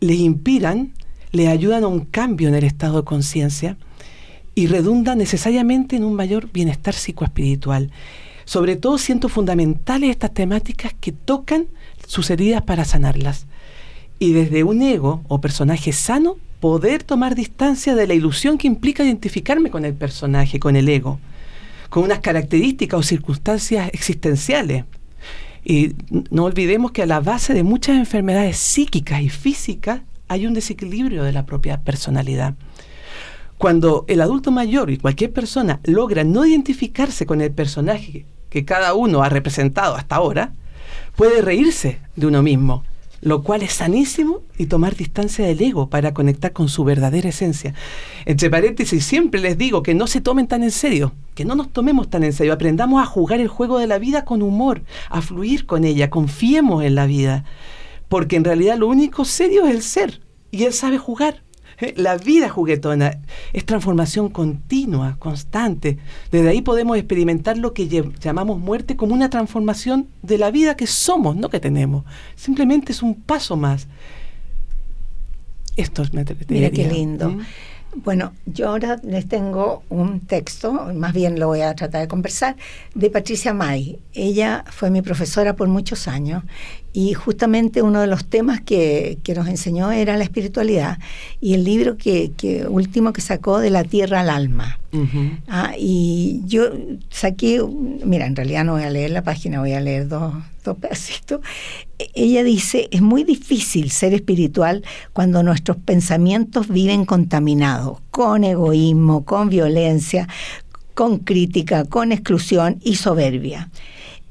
les 0.00 0.18
inspiran, 0.18 0.92
les 1.32 1.48
ayudan 1.48 1.84
a 1.84 1.88
un 1.88 2.00
cambio 2.00 2.48
en 2.48 2.54
el 2.54 2.64
estado 2.64 2.98
de 2.98 3.04
conciencia 3.04 3.76
y 4.54 4.66
redundan 4.66 5.18
necesariamente 5.18 5.96
en 5.96 6.04
un 6.04 6.14
mayor 6.14 6.50
bienestar 6.50 6.94
psicoespiritual. 6.94 7.90
Sobre 8.44 8.76
todo 8.76 8.96
siento 8.96 9.28
fundamentales 9.28 10.10
estas 10.10 10.32
temáticas 10.32 10.94
que 10.98 11.12
tocan 11.12 11.66
sus 12.06 12.30
heridas 12.30 12.62
para 12.62 12.84
sanarlas 12.84 13.46
y 14.18 14.32
desde 14.32 14.64
un 14.64 14.82
ego 14.82 15.22
o 15.28 15.40
personaje 15.40 15.92
sano 15.92 16.36
poder 16.60 17.02
tomar 17.02 17.34
distancia 17.34 17.94
de 17.94 18.06
la 18.06 18.14
ilusión 18.14 18.58
que 18.58 18.66
implica 18.66 19.04
identificarme 19.04 19.70
con 19.70 19.84
el 19.84 19.94
personaje, 19.94 20.58
con 20.58 20.76
el 20.76 20.88
ego, 20.88 21.20
con 21.90 22.04
unas 22.04 22.20
características 22.20 23.00
o 23.00 23.02
circunstancias 23.02 23.90
existenciales. 23.92 24.84
Y 25.64 25.94
no 26.30 26.44
olvidemos 26.44 26.92
que 26.92 27.02
a 27.02 27.06
la 27.06 27.20
base 27.20 27.52
de 27.52 27.62
muchas 27.62 27.96
enfermedades 27.96 28.56
psíquicas 28.56 29.20
y 29.20 29.28
físicas 29.28 30.00
hay 30.28 30.46
un 30.46 30.54
desequilibrio 30.54 31.24
de 31.24 31.32
la 31.32 31.46
propia 31.46 31.80
personalidad. 31.82 32.54
Cuando 33.58 34.04
el 34.08 34.20
adulto 34.20 34.50
mayor 34.50 34.90
y 34.90 34.98
cualquier 34.98 35.32
persona 35.32 35.80
logra 35.84 36.24
no 36.24 36.44
identificarse 36.44 37.26
con 37.26 37.40
el 37.40 37.52
personaje 37.52 38.26
que 38.50 38.64
cada 38.64 38.94
uno 38.94 39.22
ha 39.22 39.28
representado 39.28 39.94
hasta 39.94 40.16
ahora, 40.16 40.52
puede 41.16 41.42
reírse 41.42 41.98
de 42.16 42.26
uno 42.26 42.42
mismo 42.42 42.84
lo 43.20 43.42
cual 43.42 43.62
es 43.62 43.72
sanísimo, 43.72 44.42
y 44.58 44.66
tomar 44.66 44.96
distancia 44.96 45.46
del 45.46 45.60
ego 45.60 45.88
para 45.88 46.14
conectar 46.14 46.52
con 46.52 46.68
su 46.68 46.84
verdadera 46.84 47.28
esencia. 47.28 47.74
Entre 48.24 48.50
paréntesis, 48.50 49.04
siempre 49.04 49.40
les 49.40 49.58
digo 49.58 49.82
que 49.82 49.94
no 49.94 50.06
se 50.06 50.20
tomen 50.20 50.46
tan 50.46 50.62
en 50.62 50.70
serio, 50.70 51.12
que 51.34 51.44
no 51.44 51.54
nos 51.54 51.72
tomemos 51.72 52.08
tan 52.08 52.24
en 52.24 52.32
serio, 52.32 52.52
aprendamos 52.52 53.02
a 53.02 53.06
jugar 53.06 53.40
el 53.40 53.48
juego 53.48 53.78
de 53.78 53.86
la 53.86 53.98
vida 53.98 54.24
con 54.24 54.42
humor, 54.42 54.82
a 55.08 55.22
fluir 55.22 55.66
con 55.66 55.84
ella, 55.84 56.10
confiemos 56.10 56.84
en 56.84 56.94
la 56.94 57.06
vida, 57.06 57.44
porque 58.08 58.36
en 58.36 58.44
realidad 58.44 58.78
lo 58.78 58.88
único 58.88 59.24
serio 59.24 59.66
es 59.66 59.74
el 59.74 59.82
ser, 59.82 60.20
y 60.50 60.64
él 60.64 60.72
sabe 60.72 60.98
jugar. 60.98 61.45
La 61.96 62.16
vida 62.16 62.48
juguetona 62.48 63.18
es 63.52 63.66
transformación 63.66 64.30
continua, 64.30 65.16
constante. 65.18 65.98
Desde 66.30 66.48
ahí 66.48 66.62
podemos 66.62 66.96
experimentar 66.96 67.58
lo 67.58 67.74
que 67.74 67.86
llamamos 68.20 68.58
muerte 68.58 68.96
como 68.96 69.14
una 69.14 69.30
transformación 69.30 70.08
de 70.22 70.38
la 70.38 70.50
vida 70.50 70.76
que 70.76 70.86
somos, 70.86 71.36
no 71.36 71.50
que 71.50 71.60
tenemos. 71.60 72.04
Simplemente 72.34 72.92
es 72.92 73.02
un 73.02 73.14
paso 73.14 73.56
más. 73.56 73.88
Esto 75.76 76.02
es 76.02 76.12
Mira 76.48 76.70
qué 76.70 76.88
lindo. 76.88 77.30
¿Mm? 77.30 77.40
Bueno, 78.04 78.34
yo 78.44 78.68
ahora 78.68 79.00
les 79.02 79.26
tengo 79.26 79.82
un 79.88 80.20
texto, 80.20 80.92
más 80.94 81.14
bien 81.14 81.40
lo 81.40 81.46
voy 81.46 81.62
a 81.62 81.74
tratar 81.74 82.02
de 82.02 82.08
conversar, 82.08 82.56
de 82.94 83.08
Patricia 83.08 83.54
May. 83.54 83.98
Ella 84.12 84.64
fue 84.70 84.90
mi 84.90 85.00
profesora 85.00 85.56
por 85.56 85.68
muchos 85.68 86.06
años 86.06 86.42
y 86.96 87.12
justamente 87.12 87.82
uno 87.82 88.00
de 88.00 88.06
los 88.06 88.24
temas 88.24 88.62
que, 88.62 89.18
nos 89.36 89.48
enseñó 89.48 89.92
era 89.92 90.16
la 90.16 90.24
espiritualidad 90.24 90.98
y 91.42 91.52
el 91.52 91.62
libro 91.62 91.98
que, 91.98 92.32
último 92.70 93.12
que 93.12 93.20
sacó 93.20 93.58
de 93.58 93.68
la 93.68 93.84
tierra 93.84 94.20
al 94.20 94.30
alma. 94.30 94.78
Ah, 95.46 95.74
y 95.78 96.40
yo 96.46 96.70
saqué, 97.10 97.62
mira, 98.02 98.24
en 98.24 98.34
realidad 98.34 98.64
no 98.64 98.72
voy 98.72 98.84
a 98.84 98.88
leer 98.88 99.10
la 99.10 99.22
página, 99.22 99.60
voy 99.60 99.74
a 99.74 99.80
leer 99.80 100.08
dos, 100.08 100.32
dos 100.64 100.78
pedacitos. 100.78 101.42
Ella 102.14 102.42
dice, 102.42 102.88
es 102.90 103.02
muy 103.02 103.24
difícil 103.24 103.90
ser 103.90 104.14
espiritual 104.14 104.82
cuando 105.12 105.42
nuestros 105.42 105.76
pensamientos 105.76 106.68
viven 106.68 107.04
contaminados, 107.04 107.98
con 108.10 108.42
egoísmo, 108.42 109.26
con 109.26 109.50
violencia, 109.50 110.28
con 110.94 111.18
crítica, 111.18 111.84
con 111.84 112.10
exclusión 112.10 112.80
y 112.82 112.96
soberbia. 112.96 113.68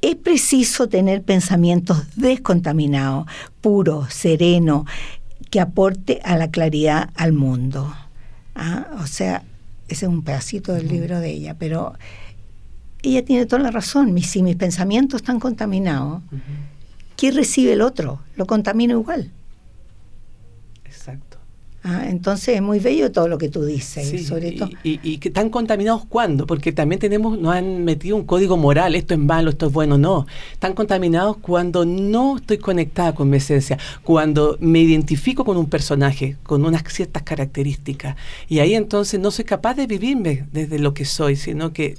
Es 0.02 0.16
preciso 0.16 0.88
tener 0.88 1.22
pensamientos 1.22 2.04
descontaminados, 2.16 3.26
puros, 3.60 4.12
serenos, 4.12 4.86
que 5.50 5.60
aporte 5.60 6.20
a 6.24 6.36
la 6.36 6.50
claridad 6.50 7.10
al 7.14 7.32
mundo. 7.32 7.94
¿Ah? 8.54 8.86
O 9.00 9.06
sea, 9.06 9.42
ese 9.88 10.06
es 10.06 10.10
un 10.10 10.22
pedacito 10.22 10.72
del 10.72 10.88
libro 10.88 11.20
de 11.20 11.30
ella, 11.30 11.56
pero 11.58 11.94
ella 13.02 13.24
tiene 13.24 13.46
toda 13.46 13.62
la 13.62 13.70
razón. 13.70 14.20
si 14.22 14.42
mis 14.42 14.56
pensamientos 14.56 15.20
están 15.20 15.38
contaminados, 15.38 16.22
¿qué 17.16 17.30
recibe 17.30 17.72
el 17.72 17.80
otro? 17.80 18.20
Lo 18.36 18.46
contamina 18.46 18.94
igual. 18.94 19.30
Ah, 21.88 22.08
entonces 22.08 22.56
es 22.56 22.62
muy 22.62 22.80
bello 22.80 23.12
todo 23.12 23.28
lo 23.28 23.38
que 23.38 23.48
tú 23.48 23.64
dices, 23.64 24.26
sobre 24.26 24.50
todo. 24.50 24.70
Y, 24.82 24.98
y, 25.04 25.18
que 25.18 25.28
están 25.28 25.50
contaminados 25.50 26.04
cuándo? 26.04 26.44
Porque 26.44 26.72
también 26.72 26.98
tenemos, 26.98 27.38
nos 27.38 27.54
han 27.54 27.84
metido 27.84 28.16
un 28.16 28.24
código 28.24 28.56
moral, 28.56 28.96
esto 28.96 29.14
es 29.14 29.20
malo, 29.20 29.50
esto 29.50 29.66
es 29.66 29.72
bueno, 29.72 29.96
no. 29.96 30.26
Están 30.52 30.72
contaminados 30.72 31.36
cuando 31.36 31.84
no 31.84 32.38
estoy 32.38 32.58
conectada 32.58 33.14
con 33.14 33.30
mi 33.30 33.36
esencia, 33.36 33.78
cuando 34.02 34.56
me 34.58 34.80
identifico 34.80 35.44
con 35.44 35.56
un 35.56 35.70
personaje, 35.70 36.36
con 36.42 36.64
unas 36.64 36.82
ciertas 36.92 37.22
características. 37.22 38.16
Y 38.48 38.58
ahí 38.58 38.74
entonces 38.74 39.20
no 39.20 39.30
soy 39.30 39.44
capaz 39.44 39.74
de 39.74 39.86
vivirme 39.86 40.48
desde 40.52 40.80
lo 40.80 40.92
que 40.92 41.04
soy, 41.04 41.36
sino 41.36 41.72
que 41.72 41.94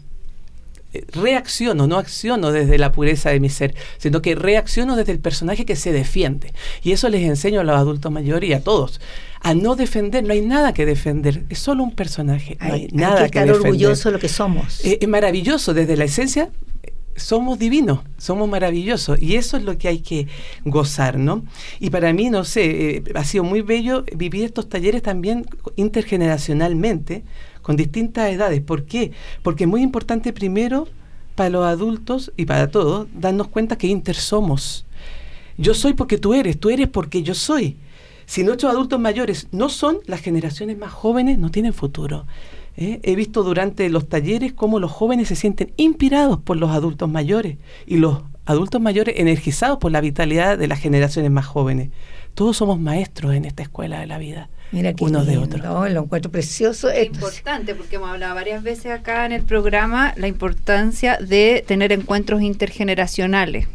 reacciono, 1.11 1.87
no 1.87 1.97
acciono 1.97 2.51
desde 2.51 2.77
la 2.77 2.91
pureza 2.91 3.29
de 3.29 3.39
mi 3.39 3.49
ser, 3.49 3.75
sino 3.97 4.21
que 4.21 4.35
reacciono 4.35 4.95
desde 4.95 5.11
el 5.11 5.19
personaje 5.19 5.65
que 5.65 5.75
se 5.75 5.91
defiende. 5.91 6.53
Y 6.83 6.91
eso 6.91 7.09
les 7.09 7.23
enseño 7.23 7.61
a 7.61 7.63
los 7.63 7.75
adultos 7.75 8.11
mayores 8.11 8.49
y 8.49 8.53
a 8.53 8.61
todos 8.61 8.99
a 9.41 9.53
no 9.53 9.75
defender, 9.75 10.23
no 10.23 10.33
hay 10.33 10.41
nada 10.41 10.73
que 10.73 10.85
defender, 10.85 11.45
es 11.49 11.59
solo 11.59 11.83
un 11.83 11.95
personaje, 11.95 12.57
no 12.59 12.73
hay, 12.73 12.87
nada 12.91 13.19
que, 13.29 13.39
estar 13.39 13.49
orgulloso 13.49 14.09
de 14.09 14.13
lo 14.13 14.19
que 14.19 14.29
somos. 14.29 14.83
Eh, 14.83 14.97
es 14.99 15.07
maravilloso, 15.07 15.73
desde 15.73 15.95
la 15.95 16.05
esencia 16.05 16.49
somos 17.15 17.57
divinos, 17.57 18.01
somos 18.17 18.47
maravillosos 18.47 19.19
y 19.21 19.35
eso 19.35 19.57
es 19.57 19.63
lo 19.63 19.77
que 19.77 19.87
hay 19.87 19.99
que 19.99 20.27
gozar, 20.65 21.17
¿no? 21.17 21.43
Y 21.79 21.89
para 21.89 22.13
mí, 22.13 22.29
no 22.29 22.43
sé, 22.43 22.97
eh, 22.97 23.03
ha 23.15 23.23
sido 23.23 23.43
muy 23.43 23.61
bello 23.61 24.05
vivir 24.15 24.45
estos 24.45 24.69
talleres 24.69 25.01
también 25.01 25.45
intergeneracionalmente, 25.75 27.23
con 27.67 27.75
distintas 27.75 28.31
edades. 28.31 28.61
¿Por 28.61 28.85
qué? 28.85 29.11
Porque 29.43 29.65
es 29.65 29.69
muy 29.69 29.81
importante 29.81 30.31
primero 30.31 30.87
para 31.35 31.49
los 31.49 31.65
adultos 31.65 32.31
y 32.37 32.45
para 32.45 32.71
todos 32.71 33.09
darnos 33.13 33.49
cuenta 33.49 33.77
que 33.77 33.87
inter 33.87 34.15
somos. 34.15 34.85
Yo 35.57 35.73
soy 35.73 35.93
porque 35.93 36.17
tú 36.17 36.33
eres, 36.33 36.57
tú 36.57 36.69
eres 36.69 36.87
porque 36.87 37.23
yo 37.23 37.33
soy. 37.33 37.75
Si 38.25 38.45
nuestros 38.45 38.71
adultos 38.71 39.01
mayores 39.01 39.49
no 39.51 39.67
son, 39.67 39.97
las 40.05 40.21
generaciones 40.21 40.77
más 40.77 40.93
jóvenes 40.93 41.39
no 41.39 41.51
tienen 41.51 41.73
futuro. 41.73 42.25
¿eh? 42.77 43.01
He 43.03 43.17
visto 43.17 43.43
durante 43.43 43.89
los 43.89 44.07
talleres 44.07 44.53
cómo 44.53 44.79
los 44.79 44.93
jóvenes 44.93 45.27
se 45.27 45.35
sienten 45.35 45.73
inspirados 45.75 46.39
por 46.39 46.55
los 46.55 46.71
adultos 46.71 47.09
mayores 47.09 47.57
y 47.85 47.97
los 47.97 48.19
adultos 48.45 48.79
mayores 48.79 49.15
energizados 49.17 49.77
por 49.77 49.91
la 49.91 49.99
vitalidad 49.99 50.57
de 50.57 50.69
las 50.69 50.79
generaciones 50.79 51.31
más 51.31 51.45
jóvenes. 51.45 51.89
Todos 52.37 52.57
somos 52.57 52.79
maestros 52.79 53.33
en 53.33 53.45
esta 53.45 53.63
escuela 53.63 53.99
de 53.99 54.05
la 54.05 54.19
vida. 54.19 54.47
Mira 54.71 54.93
que 54.93 55.03
unos 55.03 55.25
de 55.25 55.39
otros. 55.39 55.63
Lo 55.91 56.03
encuentro 56.03 56.31
precioso. 56.31 56.87
Es 56.87 57.07
importante, 57.07 57.73
porque 57.73 57.95
hemos 57.95 58.11
hablado 58.11 58.35
varias 58.35 58.61
veces 58.61 58.91
acá 58.91 59.25
en 59.25 59.31
el 59.31 59.41
programa 59.41 60.13
la 60.17 60.27
importancia 60.27 61.17
de 61.17 61.63
tener 61.65 61.91
encuentros 61.91 62.43
intergeneracionales. 62.43 63.67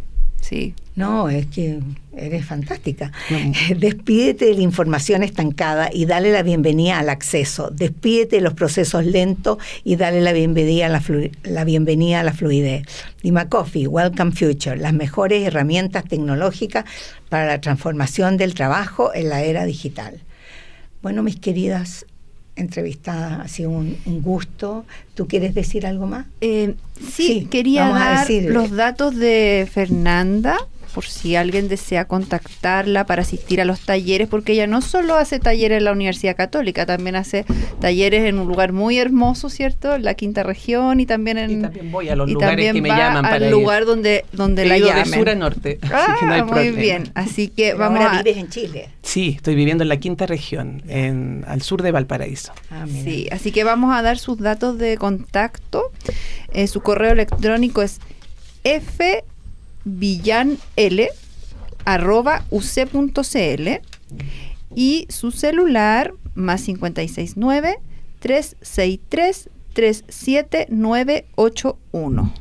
Sí. 0.42 0.74
No, 0.96 1.30
es 1.30 1.46
que 1.46 1.78
eres 2.14 2.44
fantástica. 2.44 3.12
Despídete 3.78 4.46
de 4.46 4.54
la 4.54 4.60
información 4.60 5.22
estancada 5.22 5.88
y 5.90 6.04
dale 6.04 6.32
la 6.32 6.42
bienvenida 6.42 6.98
al 6.98 7.08
acceso. 7.08 7.70
Despídete 7.70 8.36
de 8.36 8.42
los 8.42 8.52
procesos 8.52 9.06
lentos 9.06 9.58
y 9.84 9.96
dale 9.96 10.20
la 10.20 10.32
bienvenida 10.32 10.86
a 10.86 10.88
la, 10.90 11.02
la, 11.44 11.64
bienvenida 11.64 12.20
a 12.20 12.24
la 12.24 12.34
fluidez. 12.34 12.82
Dima 13.22 13.48
Coffee, 13.48 13.86
Welcome 13.86 14.32
Future, 14.32 14.76
las 14.76 14.92
mejores 14.92 15.46
herramientas 15.46 16.04
tecnológicas 16.04 16.84
para 17.28 17.46
la 17.46 17.60
transformación 17.60 18.36
del 18.36 18.54
trabajo 18.54 19.14
en 19.14 19.28
la 19.28 19.44
era 19.44 19.64
digital. 19.64 20.20
Bueno, 21.02 21.22
mis 21.22 21.36
queridas 21.36 22.04
entrevistada, 22.56 23.42
ha 23.42 23.48
sido 23.48 23.70
un, 23.70 23.96
gusto. 24.22 24.84
¿Tú 25.14 25.26
quieres 25.26 25.54
decir 25.54 25.86
algo 25.86 26.06
más? 26.06 26.26
Eh, 26.40 26.74
sí, 27.12 27.46
quería 27.50 27.88
dar 27.88 28.30
los 28.30 28.70
datos 28.70 29.16
de 29.16 29.68
Fernanda 29.70 30.58
por 30.92 31.04
si 31.04 31.36
alguien 31.36 31.68
desea 31.68 32.06
contactarla 32.06 33.06
para 33.06 33.22
asistir 33.22 33.60
a 33.60 33.64
los 33.64 33.80
talleres, 33.80 34.28
porque 34.28 34.52
ella 34.52 34.66
no 34.66 34.80
solo 34.82 35.16
hace 35.16 35.40
talleres 35.40 35.78
en 35.78 35.84
la 35.84 35.92
Universidad 35.92 36.36
Católica, 36.36 36.86
también 36.86 37.16
hace 37.16 37.44
talleres 37.80 38.24
en 38.24 38.38
un 38.38 38.46
lugar 38.46 38.72
muy 38.72 38.98
hermoso, 38.98 39.48
¿cierto? 39.48 39.94
En 39.94 40.04
la 40.04 40.14
quinta 40.14 40.42
región 40.42 41.00
y 41.00 41.06
también 41.06 41.38
en... 41.38 41.50
Y 41.50 41.62
también 41.62 41.90
voy 41.90 42.08
a 42.08 42.16
los 42.16 42.30
lugares 42.30 42.72
que 42.72 42.80
me 42.80 42.88
llaman 42.88 43.22
para 43.22 43.36
al 43.36 43.50
lugar 43.50 43.84
donde, 43.84 44.24
donde 44.32 44.66
la 44.66 44.78
llamen. 44.78 45.10
de 45.10 45.18
sur 45.18 45.28
a 45.28 45.34
norte, 45.34 45.78
ah, 45.92 46.46
muy 46.46 46.70
bien, 46.70 47.10
así 47.14 47.48
que 47.48 47.74
vamos 47.74 48.00
ahora 48.00 48.22
vives 48.22 48.36
en 48.36 48.48
Chile. 48.48 48.88
Sí, 49.02 49.34
estoy 49.36 49.54
viviendo 49.54 49.82
en 49.82 49.88
la 49.88 49.96
quinta 49.98 50.26
región, 50.26 50.82
en, 50.88 51.44
al 51.48 51.62
sur 51.62 51.82
de 51.82 51.90
Valparaíso. 51.90 52.52
Ah, 52.70 52.86
sí, 52.86 53.28
así 53.32 53.52
que 53.52 53.64
vamos 53.64 53.94
a 53.94 54.02
dar 54.02 54.18
sus 54.18 54.38
datos 54.38 54.78
de 54.78 54.96
contacto. 54.96 55.90
Eh, 56.52 56.66
su 56.66 56.82
correo 56.82 57.12
electrónico 57.12 57.82
es 57.82 58.00
f 58.64 59.24
villanl 59.84 60.58
arroba 61.84 62.44
uc.cl 62.50 63.68
y 64.74 65.06
su 65.08 65.30
celular 65.30 66.14
más 66.34 66.62
569 66.62 67.78
363 68.20 69.50
37981. 69.72 72.34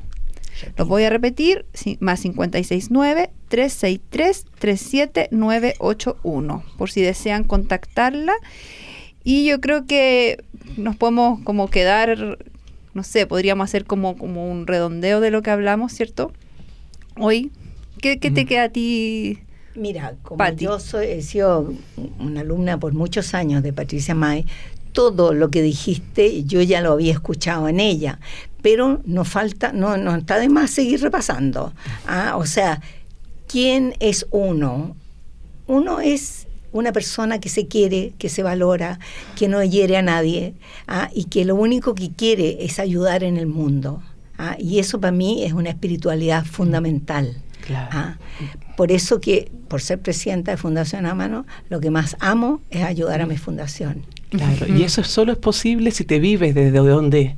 Lo 0.77 0.85
voy 0.85 1.03
a 1.03 1.09
repetir, 1.09 1.65
más 1.99 2.21
569 2.21 3.31
363 3.47 4.45
37981 4.59 6.63
por 6.77 6.91
si 6.91 7.01
desean 7.01 7.43
contactarla. 7.43 8.33
Y 9.23 9.45
yo 9.45 9.61
creo 9.61 9.85
que 9.85 10.43
nos 10.77 10.95
podemos 10.95 11.43
como 11.43 11.69
quedar, 11.69 12.39
no 12.93 13.03
sé, 13.03 13.27
podríamos 13.27 13.65
hacer 13.65 13.85
como, 13.85 14.17
como 14.17 14.51
un 14.51 14.65
redondeo 14.67 15.19
de 15.19 15.31
lo 15.31 15.41
que 15.41 15.49
hablamos, 15.51 15.91
¿cierto? 15.93 16.31
Hoy? 17.17 17.51
¿Qué, 18.01 18.17
te 18.17 18.45
queda 18.45 18.63
a 18.63 18.69
ti? 18.69 19.39
Mira, 19.75 20.15
como 20.23 20.43
yo 20.49 20.79
soy, 20.79 21.07
he 21.07 21.21
sido 21.21 21.73
una 22.19 22.41
alumna 22.41 22.79
por 22.79 22.93
muchos 22.93 23.33
años 23.33 23.63
de 23.63 23.73
Patricia 23.73 24.15
May, 24.15 24.45
todo 24.91 25.33
lo 25.33 25.49
que 25.49 25.61
dijiste 25.61 26.43
yo 26.43 26.61
ya 26.61 26.81
lo 26.81 26.91
había 26.93 27.13
escuchado 27.13 27.69
en 27.69 27.79
ella, 27.79 28.19
pero 28.61 29.01
nos 29.05 29.29
falta, 29.29 29.71
no, 29.71 29.97
no 29.97 30.15
está 30.15 30.39
de 30.39 30.49
más 30.49 30.71
seguir 30.71 31.01
repasando. 31.01 31.73
Ah, 32.07 32.35
o 32.37 32.45
sea, 32.45 32.81
¿quién 33.47 33.95
es 33.99 34.25
uno? 34.31 34.95
Uno 35.67 35.99
es 35.99 36.47
una 36.71 36.91
persona 36.91 37.39
que 37.39 37.49
se 37.49 37.67
quiere, 37.67 38.13
que 38.17 38.29
se 38.29 38.43
valora, 38.43 38.99
que 39.35 39.47
no 39.47 39.63
hiere 39.63 39.97
a 39.97 40.01
nadie 40.01 40.53
ah, 40.87 41.09
y 41.13 41.25
que 41.25 41.45
lo 41.45 41.55
único 41.55 41.95
que 41.95 42.11
quiere 42.11 42.63
es 42.63 42.79
ayudar 42.79 43.23
en 43.23 43.37
el 43.37 43.47
mundo. 43.47 44.01
Ah, 44.43 44.55
y 44.57 44.79
eso 44.79 44.99
para 44.99 45.11
mí 45.11 45.43
es 45.43 45.53
una 45.53 45.69
espiritualidad 45.69 46.43
fundamental. 46.45 47.37
Claro. 47.63 47.89
Ah, 47.91 48.17
por 48.75 48.91
eso 48.91 49.21
que, 49.21 49.51
por 49.67 49.81
ser 49.81 49.99
presidenta 49.99 50.49
de 50.49 50.57
Fundación 50.57 51.05
Amano, 51.05 51.45
lo 51.69 51.79
que 51.79 51.91
más 51.91 52.17
amo 52.19 52.59
es 52.71 52.83
ayudar 52.83 53.21
a 53.21 53.27
mi 53.27 53.37
fundación. 53.37 54.03
Claro, 54.31 54.65
y 54.65 54.81
eso 54.81 55.03
solo 55.03 55.31
es 55.33 55.37
posible 55.37 55.91
si 55.91 56.05
te 56.05 56.19
vives 56.19 56.55
desde 56.55 56.79
donde 56.79 57.35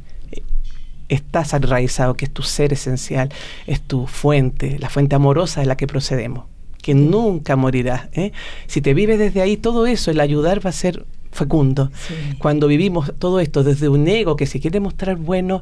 estás 1.10 1.54
enraizado, 1.54 2.14
que 2.14 2.24
es 2.24 2.32
tu 2.32 2.42
ser 2.42 2.72
esencial, 2.72 3.28
es 3.68 3.82
tu 3.82 4.08
fuente, 4.08 4.80
la 4.80 4.90
fuente 4.90 5.16
amorosa 5.16 5.60
de 5.60 5.66
la 5.66 5.76
que 5.76 5.88
procedemos, 5.88 6.46
que 6.82 6.94
nunca 6.94 7.58
morirá. 7.58 8.10
¿eh? 8.14 8.32
Si 8.68 8.80
te 8.80 8.94
vives 8.94 9.20
desde 9.20 9.42
ahí, 9.42 9.58
todo 9.58 9.88
eso, 9.88 10.10
el 10.10 10.22
ayudar 10.22 10.66
va 10.66 10.70
a 10.70 10.74
ser 10.74 11.06
fecundo. 11.34 11.92
Sí. 12.08 12.14
Cuando 12.38 12.68
vivimos 12.68 13.12
todo 13.20 13.42
esto 13.42 13.66
desde 13.66 13.90
un 13.90 14.08
ego 14.08 14.38
que 14.38 14.46
se 14.46 14.62
quiere 14.62 14.80
mostrar 14.80 15.18
bueno, 15.18 15.62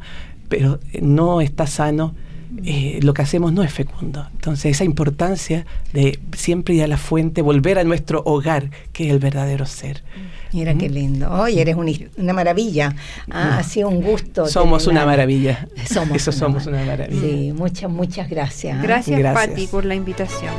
pero 0.52 0.80
no 1.02 1.40
está 1.40 1.66
sano, 1.66 2.14
eh, 2.66 3.00
lo 3.02 3.14
que 3.14 3.22
hacemos 3.22 3.54
no 3.54 3.64
es 3.64 3.72
fecundo. 3.74 4.28
Entonces, 4.34 4.66
esa 4.76 4.84
importancia 4.84 5.66
de 5.94 6.20
siempre 6.36 6.74
ir 6.76 6.84
a 6.84 6.88
la 6.88 6.98
fuente, 6.98 7.42
volver 7.42 7.80
a 7.80 7.86
nuestro 7.86 8.22
hogar, 8.26 8.70
que 8.92 9.06
es 9.08 9.12
el 9.14 9.20
verdadero 9.20 9.66
ser. 9.66 10.04
Mira 10.52 10.76
qué 10.76 10.90
lindo. 10.90 11.32
Oye, 11.32 11.62
eres 11.62 11.78
un- 11.78 12.10
una 12.18 12.34
maravilla. 12.34 12.94
Ah, 13.30 13.60
ha 13.60 13.64
sido 13.64 13.88
un 13.88 14.02
gusto. 14.02 14.46
Somos 14.48 14.86
una 14.88 15.06
maravilla. 15.06 15.70
Somos 15.86 16.18
Eso 16.18 16.34
somos 16.34 16.66
una 16.68 16.84
maravilla. 16.84 17.22
Sí, 17.22 17.54
muchas, 17.56 17.90
muchas 17.90 18.30
gracias. 18.30 18.82
Gracias, 18.84 19.18
Gracias. 19.18 19.48
Patti, 19.48 19.68
por 19.68 19.86
la 19.86 19.96
invitación. 19.96 20.52